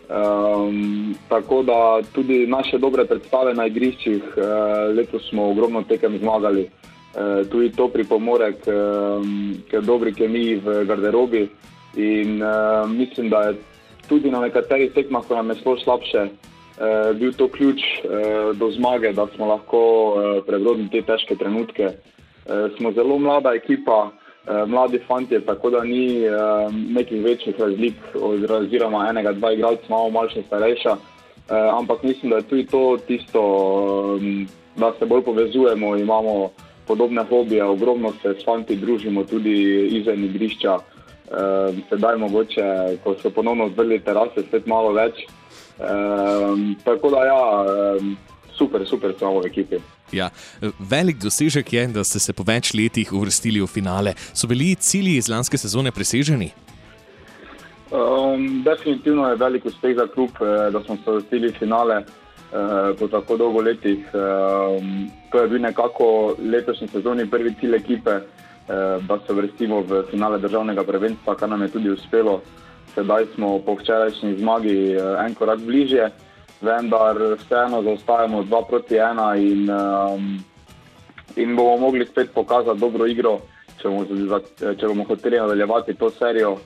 Um, 0.09 1.15
tako 1.29 1.61
da 1.63 2.01
tudi 2.01 2.47
naše 2.49 2.81
dobre 2.81 3.05
predstave 3.05 3.53
na 3.53 3.69
igriščih, 3.69 4.23
uh, 4.35 4.89
letos 4.91 5.29
smo 5.29 5.53
ogromno 5.53 5.85
tekem 5.85 6.17
zmagali. 6.17 6.65
Uh, 6.65 7.45
tudi 7.47 7.69
to 7.71 7.87
pripomore 7.87 8.57
k, 8.57 8.67
um, 8.67 9.53
k 9.69 9.79
dobri 9.85 10.11
kemiji 10.13 10.59
v 10.65 10.83
garderobi. 10.89 11.47
In 11.95 12.41
uh, 12.41 12.89
mislim, 12.89 13.29
da 13.29 13.47
je 13.47 13.61
tudi 14.09 14.31
na 14.33 14.41
nekaterih 14.41 14.91
tekmah, 14.91 15.23
ko 15.23 15.37
nam 15.37 15.53
je 15.53 15.61
šlo 15.61 15.77
slabše, 15.77 16.21
eh, 16.25 17.13
bil 17.13 17.33
to 17.37 17.47
ključ 17.47 17.77
eh, 17.77 18.53
do 18.57 18.71
zmage, 18.71 19.13
da 19.13 19.27
smo 19.35 19.45
lahko 19.45 19.81
eh, 19.81 20.41
prebrodili 20.47 20.89
te 20.89 21.01
težke 21.05 21.37
trenutke. 21.37 21.83
Eh, 21.83 22.18
smo 22.77 22.91
zelo 22.91 23.17
mlada 23.17 23.53
ekipa, 23.53 24.11
eh, 24.47 24.65
mladi 24.65 24.99
fanti, 25.07 25.39
tako 25.45 25.69
da 25.69 25.83
ni 25.83 26.23
eh, 26.23 26.31
nekih 26.71 27.23
večjih 27.23 27.59
razlik, 27.59 27.95
oziroma 28.49 29.07
enega, 29.09 29.33
dva 29.33 29.53
igralca, 29.53 29.83
malo 29.89 30.09
malce 30.09 30.43
starejša. 30.47 30.95
Eh, 31.49 31.69
ampak 31.79 32.03
mislim, 32.03 32.29
da 32.29 32.37
je 32.37 32.43
tudi 32.43 32.65
to 32.65 32.97
tisto, 33.07 33.41
eh, 34.21 34.45
da 34.75 34.93
se 34.99 35.05
bolj 35.05 35.21
povezujemo, 35.21 35.95
imamo 35.97 36.49
podobne 36.87 37.23
hobije, 37.29 37.63
ogromno 37.63 38.11
se 38.21 38.35
s 38.39 38.45
fanti 38.45 38.75
družimo 38.75 39.23
tudi 39.23 39.87
izven 39.87 40.25
igrišča. 40.25 40.77
Sedaj, 41.89 42.15
mogoče, 42.17 42.63
ko 43.03 43.13
so 43.21 43.29
ponovno 43.29 43.65
odprli 43.65 43.99
terase, 43.99 44.41
spet 44.47 44.65
malo 44.65 44.91
več. 44.91 45.19
Tako 46.83 47.09
da, 47.09 47.25
ja, 47.25 47.41
super, 48.57 48.87
super, 48.87 49.13
samo 49.19 49.39
v 49.39 49.45
ekipi. 49.45 49.77
Ja, 50.11 50.29
velik 50.79 51.19
dosežek 51.21 51.73
je, 51.73 51.87
da 51.87 52.03
ste 52.03 52.19
se 52.19 52.33
po 52.33 52.43
več 52.47 52.73
letih 52.73 53.13
uvrstili 53.13 53.61
v 53.61 53.67
finale. 53.67 54.15
So 54.33 54.47
bili 54.47 54.75
cilji 54.75 55.17
iz 55.17 55.29
lanske 55.29 55.57
sezone 55.57 55.91
preseženi? 55.91 56.51
Um, 57.89 58.61
definitivno 58.65 59.29
je 59.29 59.37
velik 59.41 59.65
uspeh 59.65 59.95
za 59.97 60.07
klub, 60.07 60.29
eh, 60.41 60.71
da 60.71 60.81
smo 60.85 60.97
se 60.97 61.09
uvrstili 61.09 61.49
v 61.49 61.59
finale 61.59 62.03
uh, 62.03 62.93
po 62.99 63.07
tako 63.07 63.37
dolgo 63.37 63.61
letih. 63.61 64.05
Um, 64.13 65.09
to 65.31 65.41
je 65.41 65.47
bil 65.49 65.61
nekako 65.61 66.35
letošnji 66.39 66.87
sezoni 66.87 67.29
prvi 67.29 67.55
cilj 67.61 67.75
ekipe. 67.75 68.21
Eh, 68.69 69.01
da 69.01 69.17
se 69.27 69.33
vrstimo 69.33 69.81
v 69.81 70.03
finale 70.11 70.37
državnega 70.37 70.83
prvenstva, 70.83 71.35
kar 71.35 71.49
nam 71.49 71.61
je 71.61 71.71
tudi 71.73 71.89
uspelo. 71.89 72.41
Sedaj 72.93 73.25
smo 73.35 73.59
po 73.65 73.73
včerajšnji 73.73 74.35
zmagi 74.37 74.93
eh, 74.93 75.25
en 75.25 75.33
korak 75.33 75.59
bližje, 75.59 76.11
vendar 76.61 77.17
vseeno 77.37 77.83
zaostajamo 77.83 78.43
2 78.43 78.67
proti 78.69 78.95
1 78.95 79.35
in, 79.51 79.69
um, 79.69 80.43
in 81.35 81.55
bomo 81.55 81.77
mogli 81.77 82.05
spet 82.05 82.33
pokazati 82.33 82.79
dobro 82.79 83.07
igro, 83.07 83.39
če 83.81 83.89
bomo, 83.89 84.39
če 84.59 84.87
bomo 84.87 85.03
hoteli 85.03 85.39
nadaljevati 85.39 85.93
to 85.93 86.09
serijo. 86.09 86.57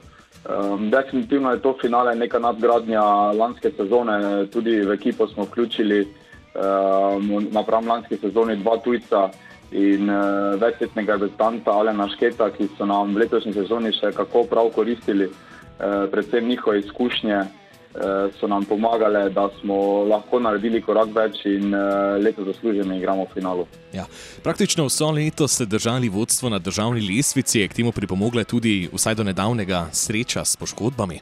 Um, 0.43 0.89
definitivno 0.89 1.51
je 1.51 1.61
to 1.61 1.77
finale 1.81 2.15
neka 2.15 2.39
nadgradnja 2.39 3.03
lanske 3.31 3.71
sezone, 3.77 4.47
tudi 4.51 4.81
v 4.81 4.91
ekipo 4.91 5.27
smo 5.27 5.43
vključili 5.43 6.01
um, 6.03 7.47
napram 7.51 7.87
lanski 7.87 8.17
sezoni 8.17 8.55
dva 8.55 8.77
tujca 8.77 9.29
in 9.71 10.09
uh, 10.09 10.59
večletnega 10.61 11.17
debitanta 11.17 11.71
Alena 11.71 12.09
Šketa, 12.09 12.49
ki 12.49 12.67
so 12.77 12.85
nam 12.85 13.15
v 13.15 13.23
letošnji 13.23 13.53
sezoni 13.53 13.93
še 13.95 14.11
kako 14.11 14.43
prav 14.49 14.69
koristili, 14.75 15.29
uh, 15.29 16.09
predvsem 16.11 16.47
njihove 16.47 16.79
izkušnje. 16.79 17.43
So 18.39 18.47
nam 18.47 18.65
pomagali, 18.65 19.33
da 19.33 19.49
smo 19.59 19.75
lahko 20.09 20.39
naredili 20.39 20.81
korak 20.81 21.11
več 21.13 21.43
in 21.45 21.75
uh, 21.75 22.17
letos 22.17 22.47
zasluženo 22.47 22.95
igramo 22.97 23.27
v 23.27 23.33
finalu. 23.33 23.67
Ja. 23.93 24.07
Praktično 24.43 24.87
vso 24.87 25.11
leto 25.13 25.47
ste 25.47 25.69
držali 25.69 26.09
vodstvo 26.09 26.49
na 26.49 26.57
državni 26.59 27.05
lestvici, 27.05 27.59
je 27.59 27.67
k 27.67 27.77
temu 27.77 27.91
pripomogla 27.91 28.43
tudi 28.49 28.89
vsaj 28.93 29.15
do 29.15 29.23
nedavnega 29.23 29.85
sreča 29.93 30.41
s 30.41 30.57
poškodbami. 30.57 31.19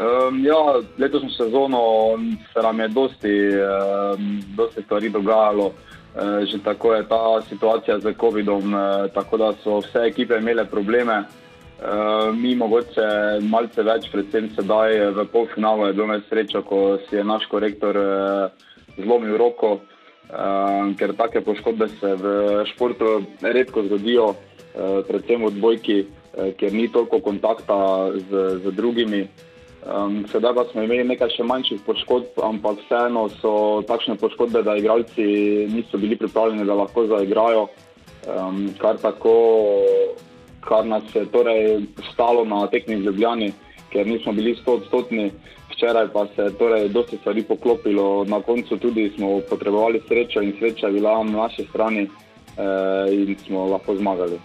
Um, 0.00 0.40
ja, 0.46 0.80
letošnjo 0.98 1.30
sezono 1.36 1.82
se 2.54 2.62
nam 2.62 2.80
je 2.80 2.88
dosti, 2.88 3.36
um, 4.16 4.42
dosti 4.56 4.82
stvari 4.82 5.12
dogajalo. 5.12 5.72
Eh, 6.12 6.44
že 6.44 6.60
tako 6.60 6.92
je 6.94 7.08
ta 7.08 7.40
situacija 7.48 7.98
z 7.98 8.12
COVID-om, 8.20 8.74
eh, 8.74 9.08
tako 9.14 9.36
da 9.36 9.52
so 9.64 9.80
vse 9.80 10.04
ekipe 10.04 10.36
imele 10.36 10.64
probleme. 10.64 11.24
Eh, 11.82 12.32
mi 12.38 12.54
mogoče 12.54 13.06
malce 13.50 13.82
več, 13.82 14.06
predvsem 14.12 14.52
sedaj 14.54 14.98
v 15.16 15.26
polfinalu 15.32 15.88
je 15.88 15.96
bilo 15.98 16.06
nesreča, 16.12 16.62
ko 16.62 16.98
si 17.08 17.16
je 17.18 17.24
naš 17.26 17.48
korektor 17.50 17.98
zlomil 18.98 19.38
roko, 19.40 19.80
ker 20.98 21.14
take 21.16 21.40
poškodbe 21.40 21.88
se 21.96 22.12
v 22.20 22.34
športu 22.68 23.22
redko 23.40 23.82
zgodijo, 23.88 24.26
predvsem 25.08 25.42
v 25.42 25.48
odbojki, 25.48 25.96
ker 26.60 26.76
ni 26.76 26.86
toliko 26.92 27.22
kontakta 27.24 27.78
z, 28.28 28.44
z 28.62 28.74
drugimi. 28.76 29.24
Um, 29.82 30.22
sedaj 30.30 30.54
pa 30.54 30.62
smo 30.70 30.84
imeli 30.84 31.02
nekaj 31.10 31.32
še 31.34 31.42
manjših 31.42 31.80
poškodb, 31.82 32.36
ampak 32.46 32.84
vseeno 32.84 33.24
so 33.40 33.82
takšne 33.88 34.14
poškodbe, 34.20 34.62
da 34.62 34.76
igralci 34.78 35.24
niso 35.72 35.98
bili 35.98 36.14
pripravljeni, 36.20 36.66
da 36.68 36.76
lahko 36.78 37.08
zaigrajo. 37.10 37.64
Um, 38.30 38.68
kar, 38.78 39.00
tako, 39.02 39.34
kar 40.68 40.86
nas 40.86 41.02
je 41.14 41.26
torej 41.26 41.86
stalo 42.12 42.44
na 42.44 42.66
tekmi 42.66 43.00
z 43.00 43.04
Ljubljani, 43.04 43.52
ker 43.92 44.06
nismo 44.06 44.32
bili 44.32 44.54
100-odstotni. 44.66 45.30
Včeraj 45.72 46.08
pa 46.12 46.26
se 46.36 46.42
je 46.42 46.54
torej 46.58 46.88
dosti 46.88 47.16
stvari 47.16 47.42
poklopilo, 47.42 48.24
na 48.24 48.42
koncu 48.42 48.76
tudi 48.76 49.12
smo 49.16 49.40
potrebovali 49.50 50.02
srečo 50.08 50.42
in 50.42 50.52
sreča 50.58 50.86
je 50.86 50.92
bila 50.92 51.24
na 51.24 51.42
naši 51.42 51.64
strani 51.64 52.02
eh, 52.02 53.14
in 53.14 53.36
smo 53.46 53.66
lahko 53.66 53.96
zmagali. 53.96 54.38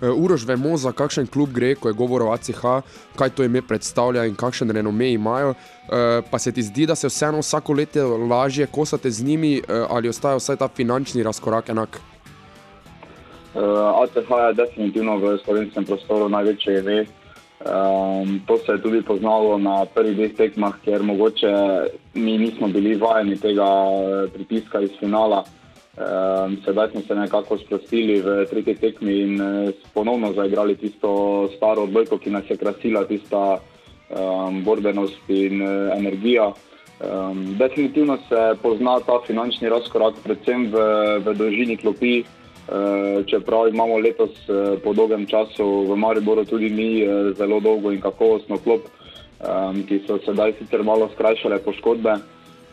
Eh, 0.00 0.08
Urož, 0.08 0.44
vemo, 0.48 0.76
za 0.76 0.92
kakšen 0.92 1.26
klub 1.26 1.52
gre, 1.52 1.74
ko 1.74 1.88
je 1.88 1.94
govor 1.94 2.22
o 2.22 2.32
ACH, 2.32 2.80
kaj 3.16 3.30
to 3.36 3.44
ime 3.44 3.60
predstavlja 3.62 4.24
in 4.24 4.34
kakšen 4.34 4.70
renome 4.70 5.12
imajo. 5.12 5.52
Eh, 5.52 6.22
pa 6.30 6.38
se 6.38 6.52
ti 6.52 6.62
zdi, 6.62 6.86
da 6.86 6.94
se 6.94 7.08
vseeno 7.08 7.44
vsako 7.44 7.72
leto 7.72 8.16
lažje 8.16 8.66
kosate 8.66 9.10
z 9.10 9.24
njimi 9.24 9.58
eh, 9.58 9.84
ali 9.90 10.08
ostaja 10.08 10.36
vsaj 10.36 10.56
ta 10.56 10.68
finančni 10.68 11.22
razkorak 11.22 11.68
enak? 11.68 12.00
ACH 13.54 14.30
je 14.30 14.54
definitivno 14.54 15.18
v 15.18 15.38
slovenskem 15.44 15.84
prostoru 15.84 16.28
največje 16.28 16.78
ime. 16.78 17.06
Um, 17.60 18.40
to 18.46 18.56
se 18.58 18.72
je 18.72 18.82
tudi 18.82 19.02
poznalo 19.02 19.58
na 19.58 19.84
prvih 19.84 20.16
dveh 20.16 20.32
tekmah, 20.36 20.78
ker 20.84 21.02
mogoče 21.02 21.52
mi 22.14 22.38
nismo 22.38 22.68
bili 22.68 22.96
vajeni 22.96 23.36
tega 23.36 23.68
pritiska 24.32 24.80
iz 24.80 24.90
finala. 25.00 25.44
Um, 26.00 26.56
sedaj 26.64 26.90
smo 26.90 27.00
se 27.00 27.14
nekako 27.14 27.58
sprostili 27.58 28.22
v 28.22 28.46
tretji 28.48 28.74
tekmi 28.74 29.18
in 29.20 29.40
uh, 29.40 29.74
ponovno 29.94 30.32
zaigrali 30.32 30.76
tisto 30.76 31.50
staro 31.56 31.82
odbojko, 31.82 32.18
ki 32.18 32.30
nas 32.30 32.48
je 32.48 32.56
krasila, 32.56 33.04
tista 33.04 33.58
um, 33.58 34.64
borbenost 34.64 35.28
in 35.28 35.60
uh, 35.60 35.92
energija. 35.98 36.52
Um, 37.00 37.56
definitivno 37.58 38.16
se 38.28 38.54
pozna 38.62 39.00
ta 39.00 39.20
finančni 39.26 39.68
razkorak, 39.68 40.14
predvsem 40.24 40.70
v, 40.72 40.78
v 41.26 41.34
dolžini 41.34 41.76
klopi. 41.76 42.20
Uh, 42.20 42.39
čeprav 43.26 43.68
imamo 43.68 43.98
letos 43.98 44.34
uh, 44.48 44.78
po 44.84 44.92
dolgem 44.94 45.26
času 45.26 45.64
v 45.88 45.96
Mariboru 45.96 46.44
tudi 46.44 46.70
mi 46.70 46.90
uh, 47.02 47.32
zelo 47.36 47.60
dolgo 47.60 47.90
in 47.90 48.00
kakovostno 48.00 48.58
klop, 48.58 48.86
um, 49.42 49.82
ki 49.86 50.04
so 50.06 50.18
sedaj 50.24 50.54
sicer 50.58 50.84
malo 50.86 51.08
skrajšale 51.14 51.58
poškodbe 51.64 52.18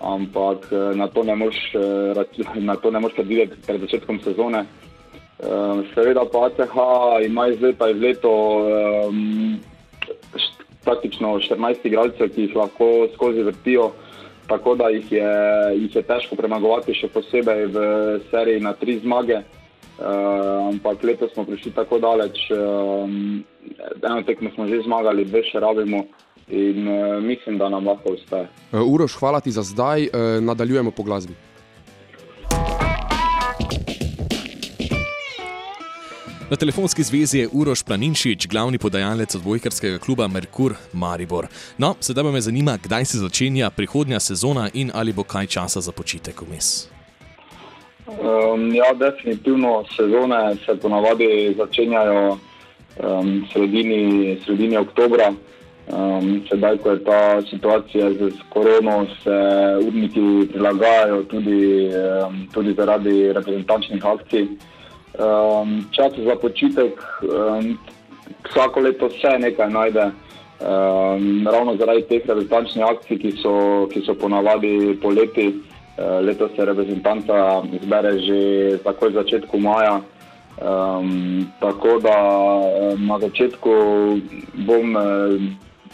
ampak 0.02 0.70
eh, 0.72 0.94
na 0.96 1.08
to 1.08 1.24
ne 1.24 1.36
moreš 1.36 3.16
predvideti 3.16 3.56
pred 3.66 3.82
začetkom 3.82 4.20
sezone. 4.22 4.66
Uh, 5.38 5.86
seveda 5.94 6.26
pa 6.26 6.50
ACH 6.50 6.74
ima 7.22 7.48
iz 7.48 7.62
leta 7.62 7.86
v 7.86 8.02
leto 8.02 8.34
um, 9.06 9.60
praktično 10.82 11.38
14 11.38 11.86
igralcev, 11.86 12.34
ki 12.34 12.42
jih 12.48 12.56
lahko 12.56 13.06
skozi 13.14 13.46
vrtijo. 13.46 13.92
tako 14.48 14.76
da 14.76 14.90
jih 14.90 15.12
je, 15.12 15.30
jih 15.76 15.96
je 15.96 16.02
težko 16.02 16.36
premagovati, 16.36 16.94
še 16.96 17.12
posebej 17.14 17.66
v 17.68 17.78
seriji 18.32 18.64
na 18.64 18.74
tri 18.74 18.98
zmage. 18.98 19.44
Uh, 19.98 20.70
ampak 20.70 21.04
letos 21.04 21.34
smo 21.34 21.46
prišli 21.46 21.72
tako 21.74 21.98
daleč, 22.00 22.38
um, 22.54 23.44
eno 23.98 24.22
tekmo 24.22 24.52
smo 24.54 24.68
že 24.70 24.84
zmagali, 24.86 25.26
dve 25.26 25.42
še 25.42 25.58
rabimo 25.60 26.04
in 26.54 26.86
uh, 26.86 27.18
mislim, 27.24 27.58
da 27.58 27.70
nam 27.70 27.88
lahko 27.90 28.14
uspe. 28.14 28.46
Uh, 28.72 28.86
Uroš, 28.86 29.18
hvala 29.18 29.42
ti 29.42 29.52
za 29.52 29.66
zdaj, 29.66 30.06
uh, 30.06 30.38
nadaljujemo 30.46 30.92
po 30.92 31.04
glasbi. 31.04 31.34
Na 36.50 36.56
telefonski 36.56 37.04
zvezi 37.04 37.40
je 37.40 37.50
Uroš 37.52 37.84
Planinšič, 37.84 38.48
glavni 38.48 38.78
podajalec 38.78 39.36
odbojkarskega 39.36 39.98
kluba 39.98 40.28
Merkur 40.28 40.76
Maribor. 40.94 41.48
No, 41.78 41.96
sedaj 42.00 42.24
pa 42.24 42.32
me 42.32 42.42
zanima, 42.42 42.78
kdaj 42.84 43.06
se 43.06 43.18
začenja 43.18 43.70
prihodnja 43.70 44.20
sezona 44.20 44.70
in 44.74 44.92
ali 44.94 45.14
bo 45.14 45.24
kaj 45.24 45.48
časa 45.48 45.82
za 45.82 45.92
počitek 45.92 46.42
vmes. 46.42 46.97
Um, 48.08 48.74
ja, 48.74 48.94
definitivno 48.94 49.84
sezone 49.96 50.56
se 50.66 50.76
ponavadi 50.80 51.56
začenjajo 51.58 52.38
um, 53.04 53.46
sredini, 53.54 54.38
sredini 54.46 54.78
oktobra. 54.78 55.34
Um, 55.88 56.42
sedaj, 56.50 56.78
ko 56.78 56.92
je 56.92 57.04
ta 57.04 57.42
situacija 57.50 58.10
z 58.14 58.32
korono, 58.50 59.06
se 59.24 59.36
urniki 59.88 60.48
prilagajajo 60.54 61.24
tudi, 61.24 61.90
um, 61.92 62.48
tudi 62.54 62.74
zaradi 62.74 63.34
reprezentančnih 63.34 64.06
akcij. 64.06 64.48
Um, 65.20 65.86
čas 65.92 66.12
za 66.16 66.36
počitek, 66.36 67.04
um, 67.24 67.78
vsako 68.50 68.80
leto 68.80 69.10
se 69.10 69.40
nekaj 69.40 69.70
najde. 69.70 70.12
Um, 70.60 71.48
ravno 71.48 71.76
zaradi 71.76 72.08
teh 72.08 72.24
reprezentančnih 72.28 72.86
akcij, 72.86 73.20
ki 73.20 73.32
so, 73.44 73.88
ki 73.92 74.02
so 74.06 74.16
ponavadi 74.16 74.96
poleti, 75.02 75.54
letos 75.98 76.52
se 76.56 76.66
reprezentanta 76.66 77.64
zbere 77.84 78.20
že 78.22 78.40
takoj 78.84 79.10
v 79.10 79.20
začetku 79.24 79.60
maja. 79.60 80.02
Um, 80.58 81.46
tako 81.60 82.00
da 82.02 82.18
na 82.98 83.20
začetku 83.20 83.72
bom 84.66 84.98
eh, 84.98 85.38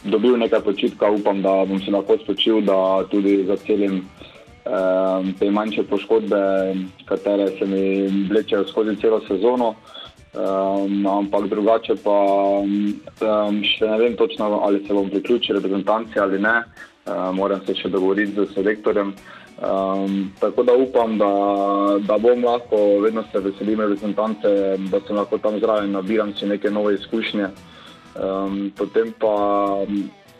dobil 0.03 0.37
nekaj 0.37 0.63
počitka, 0.63 1.11
upam, 1.11 1.41
da 1.41 1.65
bom 1.67 1.79
se 1.83 1.91
lahko 1.91 2.17
spočil, 2.23 2.61
da 2.61 3.03
tudi 3.11 3.43
za 3.43 3.57
celim 3.57 4.07
um, 4.63 5.33
te 5.39 5.51
manjše 5.51 5.83
poškodbe, 5.83 6.39
katere 7.05 7.47
se 7.59 7.65
mi 7.65 8.07
vlečejo 8.31 8.63
skozi 8.67 8.95
celo 9.01 9.21
sezono. 9.27 9.75
Um, 10.33 11.07
ampak 11.07 11.49
drugače 11.49 11.95
pa 12.03 12.17
um, 12.63 13.59
še 13.67 13.85
ne 13.85 13.97
vem 13.99 14.15
točno, 14.15 14.63
ali 14.63 14.79
se 14.87 14.93
bom 14.93 15.09
priključil 15.09 15.55
reprezentanci 15.55 16.19
ali 16.19 16.39
ne. 16.39 16.63
Um, 17.05 17.35
moram 17.35 17.59
se 17.67 17.75
še 17.75 17.91
dogovoriti 17.91 18.31
z 18.39 18.47
selektorjem. 18.55 19.13
Um, 19.61 20.33
tako 20.39 20.63
da 20.63 20.73
upam, 20.73 21.17
da, 21.17 21.29
da 21.99 22.17
bom 22.17 22.43
lahko, 22.43 22.99
vedno 22.99 23.23
se 23.31 23.39
veselim 23.39 23.79
reprezentance, 23.79 24.49
da 24.91 24.99
sem 25.07 25.15
lahko 25.15 25.37
tam 25.37 25.59
zraven, 25.59 25.91
nabiram 25.91 26.33
si 26.33 26.45
neke 26.45 26.71
nove 26.71 26.95
izkušnje. 26.95 27.47
Um, 28.15 28.71
potem 28.77 29.13
pa 29.19 29.35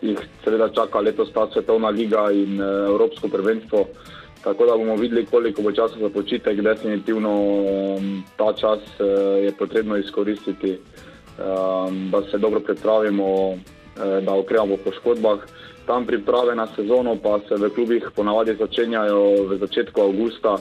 jih 0.02 0.19
seveda 0.43 0.69
čaka 0.69 0.99
letos 0.99 1.32
ta 1.34 1.47
svetovna 1.54 1.89
liga 1.89 2.32
in 2.32 2.60
uh, 2.62 2.89
Evropsko 2.89 3.28
prvenstvo. 3.28 3.86
Tako 4.43 4.65
da 4.65 4.78
bomo 4.78 4.95
videli, 4.95 5.26
koliko 5.26 5.62
bo 5.62 5.71
časa 5.71 5.99
za 5.99 6.10
počitek. 6.10 6.62
Definitivno 6.62 7.32
um, 7.32 8.23
ta 8.38 8.54
čas 8.54 8.82
uh, 8.99 9.43
je 9.43 9.52
potrebno 9.60 9.97
izkoristiti, 9.97 10.78
um, 11.38 12.10
da 12.12 12.21
se 12.32 12.38
dobro 12.38 12.60
pripravimo, 12.60 13.49
uh, 13.49 13.60
da 14.26 14.34
okrevamo 14.34 14.78
po 14.78 14.89
poškodbah. 14.89 15.39
Tam 15.88 16.06
priprave 16.06 16.56
na 16.56 16.67
sezono 16.76 17.15
pa 17.15 17.39
se 17.48 17.56
v 17.56 17.69
klubih 17.69 18.12
ponavadi 18.15 18.56
začenjajo 18.56 19.50
v 19.50 19.58
začetku 19.60 20.02
avgusta. 20.02 20.58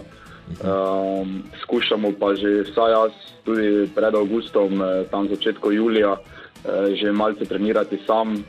Um, 0.53 1.43
skušamo 1.63 2.13
pa 2.21 2.35
že 2.35 2.67
vsaj 2.67 2.91
jaz, 2.93 3.15
tudi 3.45 3.87
pred 3.95 4.15
avgustom, 4.15 4.83
tam 5.11 5.29
začetku 5.29 5.73
julija, 5.73 6.19
uh, 6.19 6.91
že 6.95 7.13
malce 7.13 7.45
trenirati 7.45 7.99
sam. 8.07 8.43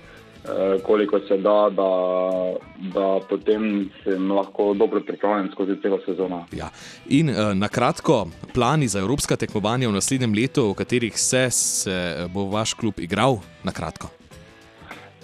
Eh, 0.43 0.79
koliko 0.83 1.19
se 1.19 1.37
da, 1.37 1.69
da, 1.71 1.91
da 2.93 3.19
potem 3.29 3.89
se 4.03 4.09
lahko 4.17 4.73
dobro 4.73 5.01
pripravim 5.07 5.51
skozi 5.51 5.81
celo 5.81 5.99
sezono. 6.05 6.45
Ja. 6.51 6.69
In 7.05 7.31
na 7.53 7.67
kratko, 7.67 8.27
plani 8.53 8.87
za 8.87 8.99
evropska 8.99 9.35
tekmovanja 9.35 9.89
v 9.89 9.93
naslednjem 9.93 10.33
letu, 10.33 10.71
v 10.71 10.73
katerih 10.73 11.19
se, 11.19 11.47
se 11.51 12.27
bo 12.33 12.43
vaš 12.51 12.73
klub 12.73 12.99
igral, 12.99 13.39
na 13.63 13.71
kratko. 13.71 14.09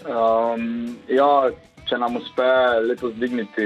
Um, 0.07 0.95
ja, 1.11 1.49
če 1.89 1.97
nam 1.99 2.15
uspe 2.19 2.47
letos 2.85 3.15
dvigniti, 3.17 3.65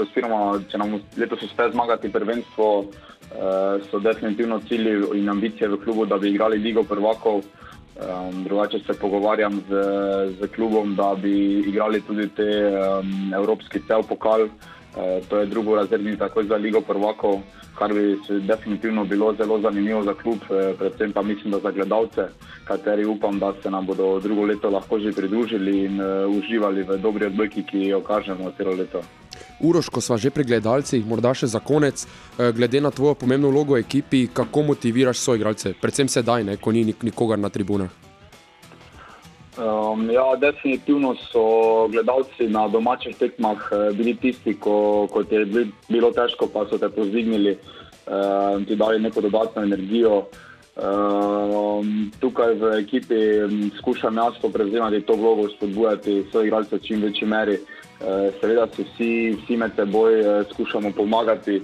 oziroma 0.00 0.60
če 0.70 0.80
nam 0.80 0.96
letos 1.20 1.42
uspe 1.44 1.68
zmagati 1.72 2.12
prvenstvo, 2.12 2.68
uh, 2.84 3.82
so 3.90 4.00
definitivno 4.00 4.60
cilji 4.68 4.96
in 5.18 5.28
ambicije 5.28 5.68
v 5.68 5.80
klubu, 5.84 6.06
da 6.06 6.18
bi 6.18 6.32
igrali 6.32 6.58
Ligo 6.58 6.84
prvakov. 6.88 7.42
Um, 7.94 8.40
drugače 8.42 8.80
se 8.86 8.94
pogovarjam 8.98 9.60
z, 9.68 9.82
z 10.40 10.48
klubom, 10.54 10.96
da 10.98 11.12
bi 11.14 11.60
igrali 11.60 12.00
tudi 12.02 12.28
te 12.34 12.48
um, 12.66 13.34
evropski 13.34 13.84
cel 13.86 14.02
pokal. 14.02 14.48
Uh, 14.48 14.73
to 15.28 15.38
je 15.38 15.46
drugo 15.46 15.76
razredni 15.76 16.18
tako 16.18 16.42
za 16.42 16.54
Ligo 16.54 16.80
prvakov, 16.80 17.40
kar 17.78 17.94
bi 17.94 18.16
definitivno 18.40 19.04
bilo 19.04 19.34
zelo 19.34 19.60
zanimivo 19.60 20.04
za 20.04 20.14
klub, 20.14 20.38
uh, 20.50 20.78
predvsem 20.78 21.12
pa 21.12 21.22
mislim, 21.22 21.50
da 21.50 21.58
za 21.58 21.70
gledalce, 21.70 22.22
kateri 22.64 23.04
upam, 23.04 23.38
da 23.38 23.52
se 23.62 23.70
nam 23.70 23.86
bodo 23.86 24.20
drugo 24.20 24.44
leto 24.44 24.70
lahko 24.70 24.98
že 24.98 25.12
pridružili 25.12 25.84
in 25.84 26.00
uh, 26.00 26.36
uživali 26.38 26.82
v 26.82 26.98
dobri 26.98 27.26
odbojki, 27.26 27.62
ki 27.62 27.86
jo 27.86 28.00
kažemo 28.00 28.52
celo 28.56 28.72
leto. 28.72 29.02
Uroš, 29.60 29.88
ko 29.88 30.00
smo 30.00 30.18
že 30.18 30.30
pri 30.30 30.44
gledalcih, 30.44 31.06
morda 31.06 31.34
še 31.34 31.46
za 31.46 31.60
konec, 31.60 32.06
eh, 32.06 32.52
glede 32.52 32.80
na 32.80 32.90
tvojo 32.90 33.14
pomembno 33.14 33.50
vlogo 33.50 33.74
v 33.74 33.82
ekipi, 33.82 34.26
kako 34.32 34.62
motiviraš 34.62 35.18
svoje 35.18 35.38
igralce, 35.38 35.74
predvsem 35.80 36.08
sedaj, 36.08 36.44
ne, 36.44 36.56
ko 36.56 36.72
ni 36.72 36.84
nikogar 37.02 37.38
na 37.38 37.48
tribunah? 37.48 38.03
Um, 39.54 40.10
ja, 40.10 40.36
definitivno 40.36 41.14
so 41.14 41.86
gledalci 41.88 42.48
na 42.48 42.68
domačih 42.68 43.16
tekmah 43.16 43.68
eh, 43.70 43.92
bili 43.94 44.16
tisti, 44.16 44.56
ko, 44.58 45.06
ko 45.10 45.22
ti 45.24 45.34
je 45.34 45.66
bilo 45.88 46.10
težko, 46.10 46.48
pa 46.50 46.66
so 46.66 46.78
te 46.78 46.88
pozdignili 46.88 47.54
in 48.04 48.56
um, 48.56 48.64
ti 48.64 48.76
dali 48.76 48.98
neko 49.00 49.20
dodatno 49.20 49.62
energijo. 49.62 50.24
Um, 50.74 52.10
tukaj 52.20 52.54
v 52.54 52.72
ekipi 52.80 53.14
skušam 53.78 54.16
jaz 54.16 54.34
prevzemati 54.52 55.00
to 55.06 55.14
vlogo, 55.14 55.48
spodbujati 55.48 56.24
svoje 56.30 56.46
igralce 56.46 56.76
v 56.76 56.82
čim 56.82 57.02
večji 57.02 57.28
meri. 57.28 57.54
Eh, 57.54 58.30
seveda 58.40 58.66
se 58.76 58.82
vsi, 58.82 59.36
vsi 59.42 59.56
med 59.56 59.70
seboj 59.76 60.20
eh, 60.20 60.44
skušamo 60.52 60.92
pomagati. 60.96 61.62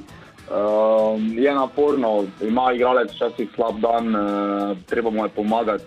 Uh, 0.51 1.21
je 1.35 1.55
naporno, 1.55 2.25
ima 2.43 2.73
igralec 2.73 3.13
včasih 3.13 3.49
slab 3.55 3.79
dan, 3.81 4.15
uh, 4.15 4.77
treba 4.87 5.11
mu 5.11 5.25
je 5.25 5.29
pomagati. 5.29 5.85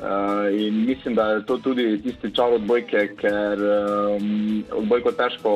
Uh, 0.00 0.60
in 0.60 0.86
mislim, 0.86 1.14
da 1.14 1.24
je 1.30 1.46
to 1.46 1.58
tudi 1.58 2.02
tisti 2.02 2.34
čar 2.34 2.54
odbojke, 2.56 3.02
ker 3.20 3.58
um, 3.60 4.64
odbojko 4.72 5.12
težko 5.12 5.50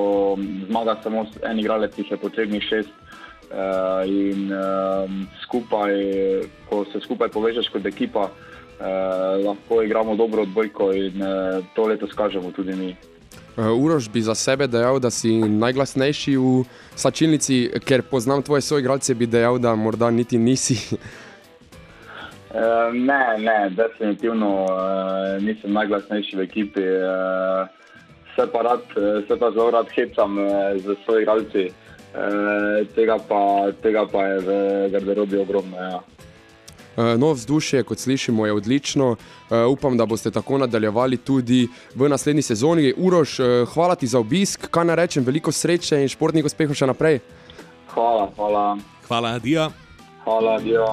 zmaga 0.69 0.99
samo 1.03 1.25
en 1.43 1.61
igralec, 1.61 1.95
ki 1.97 2.05
je 2.11 2.19
potrebnih 2.21 2.63
šest. 2.63 2.93
Uh, 3.49 4.05
in 4.05 4.53
uh, 4.53 5.09
skupaj, 5.47 5.97
ko 6.69 6.85
se 6.93 7.01
skupaj 7.01 7.33
povežeš 7.33 7.71
kot 7.73 7.87
ekipa, 7.87 8.29
uh, 8.29 8.85
lahko 9.47 9.81
igramo 9.83 10.17
dobro 10.17 10.43
odbojko 10.43 10.93
in 10.93 11.23
uh, 11.23 11.65
to 11.75 11.89
letos 11.89 12.13
kažemo 12.13 12.53
tudi 12.53 12.77
mi. 12.77 12.97
Urož 13.57 14.09
bi 14.11 14.23
za 14.23 14.35
sebe 14.35 14.67
dejal, 14.67 15.01
da 15.01 15.11
si 15.11 15.39
najglasnejši 15.39 16.37
v 16.37 16.65
sačilnici, 16.97 17.71
ker 17.87 18.03
poznam 18.03 18.43
tvoje 18.43 18.61
soigralce, 18.61 19.15
bi 19.15 19.27
dejal, 19.27 19.59
da 19.59 19.75
morda 19.75 20.11
niti 20.11 20.39
nisi. 20.39 20.99
Uh, 22.55 22.95
ne, 22.95 23.23
ne, 23.39 23.71
definitivno 23.77 24.51
uh, 24.65 25.43
nisem 25.43 25.73
najglasnejši 25.73 26.37
v 26.37 26.47
ekipi. 26.47 26.81
Uh, 26.81 27.69
se 28.37 28.47
pa, 28.53 28.63
rad, 28.63 28.81
se 29.29 29.39
pa 29.39 29.51
zelo 29.51 29.71
rad 29.71 29.91
hecam 29.95 30.39
uh, 30.39 30.49
z 30.79 30.97
soigralci, 31.07 31.69
uh, 31.71 32.87
tega, 32.95 33.19
tega 33.83 34.07
pa 34.13 34.27
je 34.27 34.41
v 34.41 34.59
garderobi 34.91 35.39
ogromno. 35.39 35.77
Ja. 35.77 36.03
Eh, 36.95 37.17
no, 37.19 37.33
vzdušje, 37.33 37.83
kot 37.83 37.99
slišimo, 37.99 38.47
je 38.47 38.53
odlično. 38.53 39.09
Uh, 39.11 39.67
upam, 39.71 39.97
da 39.97 40.07
boste 40.07 40.31
tako 40.31 40.59
nadaljevali 40.59 41.17
tudi 41.17 41.69
v 41.95 42.09
naslednji 42.09 42.43
sezoni. 42.43 42.95
Uroš, 42.97 43.37
hvala 43.75 43.95
ti 43.95 44.07
za 44.07 44.19
obisk, 44.19 44.71
kaj 44.71 44.85
naj 44.85 44.97
rečem, 44.97 45.27
veliko 45.27 45.53
sreče 45.53 46.03
in 46.03 46.09
športnih 46.09 46.47
uspehov 46.47 46.79
še 46.79 46.87
naprej. 46.87 47.19
Hvala, 47.95 48.31
hvala. 48.37 48.65
Hvala, 49.09 49.39
Dio. 49.43 49.71
Hvala, 50.25 50.59
Dio. 50.63 50.87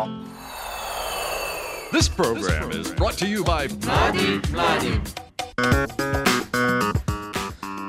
This 1.92 2.08
program 2.08 2.72
is 2.72 2.90
brought 2.96 3.18
to 3.18 3.28
you 3.28 3.44
by 3.44 3.68
Mladi 3.68 4.40
Mladi. 4.52 5.02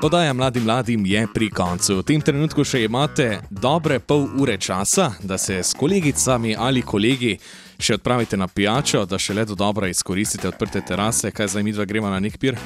Podaja 0.01 0.33
mladim 0.33 0.63
mladim 0.63 1.05
je 1.05 1.27
pri 1.33 1.49
koncu. 1.49 1.95
V 1.97 2.03
tem 2.03 2.21
trenutku 2.21 2.65
še 2.67 2.83
imate 2.83 3.39
dobre 3.49 3.99
pol 3.99 4.27
ure 4.35 4.57
časa, 4.57 5.13
da 5.23 5.37
se 5.37 5.63
s 5.63 5.71
kolegicami 5.73 6.51
ali 6.59 6.81
kolegi 6.81 7.37
še 7.79 7.95
odpravite 7.95 8.37
na 8.37 8.47
pijačo, 8.47 9.05
da 9.05 9.15
še 9.15 9.33
le 9.33 9.45
do 9.45 9.55
dobro 9.55 9.87
izkoristite 9.87 10.51
odprte 10.51 10.81
terase, 10.83 11.31
kaj 11.31 11.55
zdaj 11.55 11.63
mi 11.63 11.71
dva 11.71 11.85
gremo 11.87 12.11
na 12.11 12.19
nek 12.19 12.35
pir. 12.37 12.59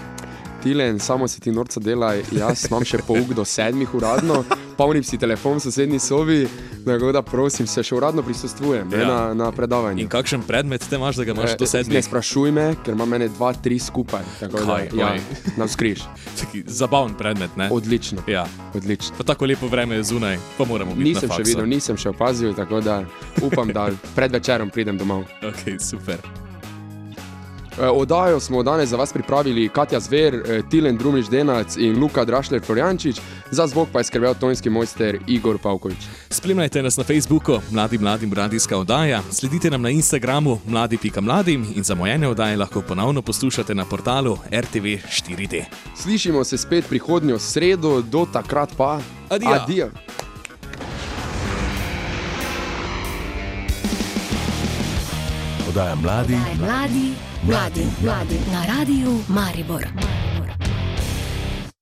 Tilen, 0.67 0.99
samo 0.99 1.27
si 1.27 1.39
ti 1.39 1.51
norca 1.51 1.79
delaj, 1.79 2.25
jaz 2.35 2.65
imam 2.67 2.83
še 2.83 2.99
pouk 3.07 3.29
do 3.31 3.45
sedmih 3.47 3.93
uradno, 3.95 4.41
polnim 4.75 5.03
si 5.03 5.15
telefon 5.15 5.61
v 5.61 5.63
sosednji 5.63 5.99
sobi, 6.03 6.41
tako 6.83 7.11
da 7.15 7.21
prosim, 7.23 7.69
se 7.71 7.79
še 7.87 7.95
uradno 7.95 8.19
prisostvujem 8.25 8.91
ja. 8.91 9.05
na, 9.07 9.19
na 9.33 9.47
predavanju. 9.55 10.03
In 10.03 10.09
kakšen 10.11 10.43
predmet 10.43 10.83
te 10.83 10.99
imaš, 10.99 11.21
da 11.21 11.23
ga 11.23 11.31
imaš 11.37 11.53
Eh, 11.53 11.59
do 11.61 11.69
sedmih? 11.71 11.95
Ne 11.95 12.01
sprašuj 12.03 12.51
me, 12.51 12.65
ker 12.83 12.97
ima 12.97 13.07
mene 13.07 13.29
dva, 13.31 13.53
tri 13.55 13.77
skupaj. 13.79 14.25
Tako 14.41 14.59
da, 14.59 14.65
Kaj, 14.67 14.89
ja, 14.99 15.11
na 15.55 15.67
skriž. 15.71 16.03
Zabaven 16.81 17.15
predmet, 17.15 17.55
ne? 17.55 17.69
Odlično. 17.71 18.25
Ja. 18.27 18.43
Odlično. 18.75 19.15
Pa 19.15 19.23
tako 19.31 19.47
lepo 19.47 19.71
vreme 19.71 20.01
je 20.01 20.09
zunaj, 20.11 20.35
pa 20.57 20.67
moramo 20.67 20.97
biti 20.99 21.13
Nisem 21.13 21.31
še 21.31 21.47
videl, 21.47 21.63
nisem 21.77 21.95
še 21.95 22.11
opazil, 22.11 22.51
tako 22.59 22.83
da 22.83 23.05
upam, 23.39 23.71
da 23.71 23.87
pred 24.19 24.35
večerom 24.35 24.67
pridem 24.75 24.99
domov. 24.99 25.23
Ok, 25.47 25.79
super. 25.79 26.19
Eh, 27.81 27.89
Oddajo 27.89 28.39
smo 28.39 28.63
danes 28.63 28.89
za 28.89 28.97
vas 28.97 29.13
pripravili 29.13 29.69
Katja 29.69 29.99
Zver, 29.99 30.35
eh, 30.35 30.61
Tilen 30.69 30.97
Drumič 30.97 31.29
Denac 31.29 31.77
in 31.77 31.99
Luka 31.99 32.25
Drašler 32.25 32.61
Florjančič, 32.65 33.17
za 33.51 33.67
zvok 33.67 33.89
pa 33.91 33.99
je 33.99 34.03
skrbel 34.03 34.33
tonski 34.33 34.69
mojster 34.69 35.19
Igor 35.27 35.57
Pavkovič. 35.57 35.97
Spremljajte 36.29 36.83
nas 36.83 36.97
na 36.97 37.03
Facebooku, 37.03 37.59
Mladim 37.71 38.01
Mladim 38.01 38.33
Radijska 38.33 38.77
oddaja, 38.77 39.21
sledite 39.31 39.69
nam 39.69 39.81
na 39.81 39.89
Instagramu 39.89 40.59
mladi.mladim 40.65 41.65
in 41.75 41.83
zamojene 41.83 42.27
oddaje 42.27 42.57
lahko 42.57 42.81
ponovno 42.81 43.21
poslušate 43.21 43.75
na 43.75 43.85
portalu 43.85 44.37
RTV 44.51 44.85
4D. 45.09 45.63
Slišimo 45.95 46.43
se 46.43 46.57
spet 46.57 46.85
prihodnjo 46.89 47.39
sredo, 47.39 48.01
do 48.01 48.25
takrat 48.33 48.69
pa. 48.77 48.99
Adijo. 49.29 49.51
Adijo. 49.51 49.89
Oddaja 55.69 55.95
mladi, 55.95 56.37
Mladi, 56.59 57.13
mladi, 57.47 57.87
mladi 58.03 58.39
na 58.51 58.65
radiju 58.65 59.23
Maribor. 59.27 59.87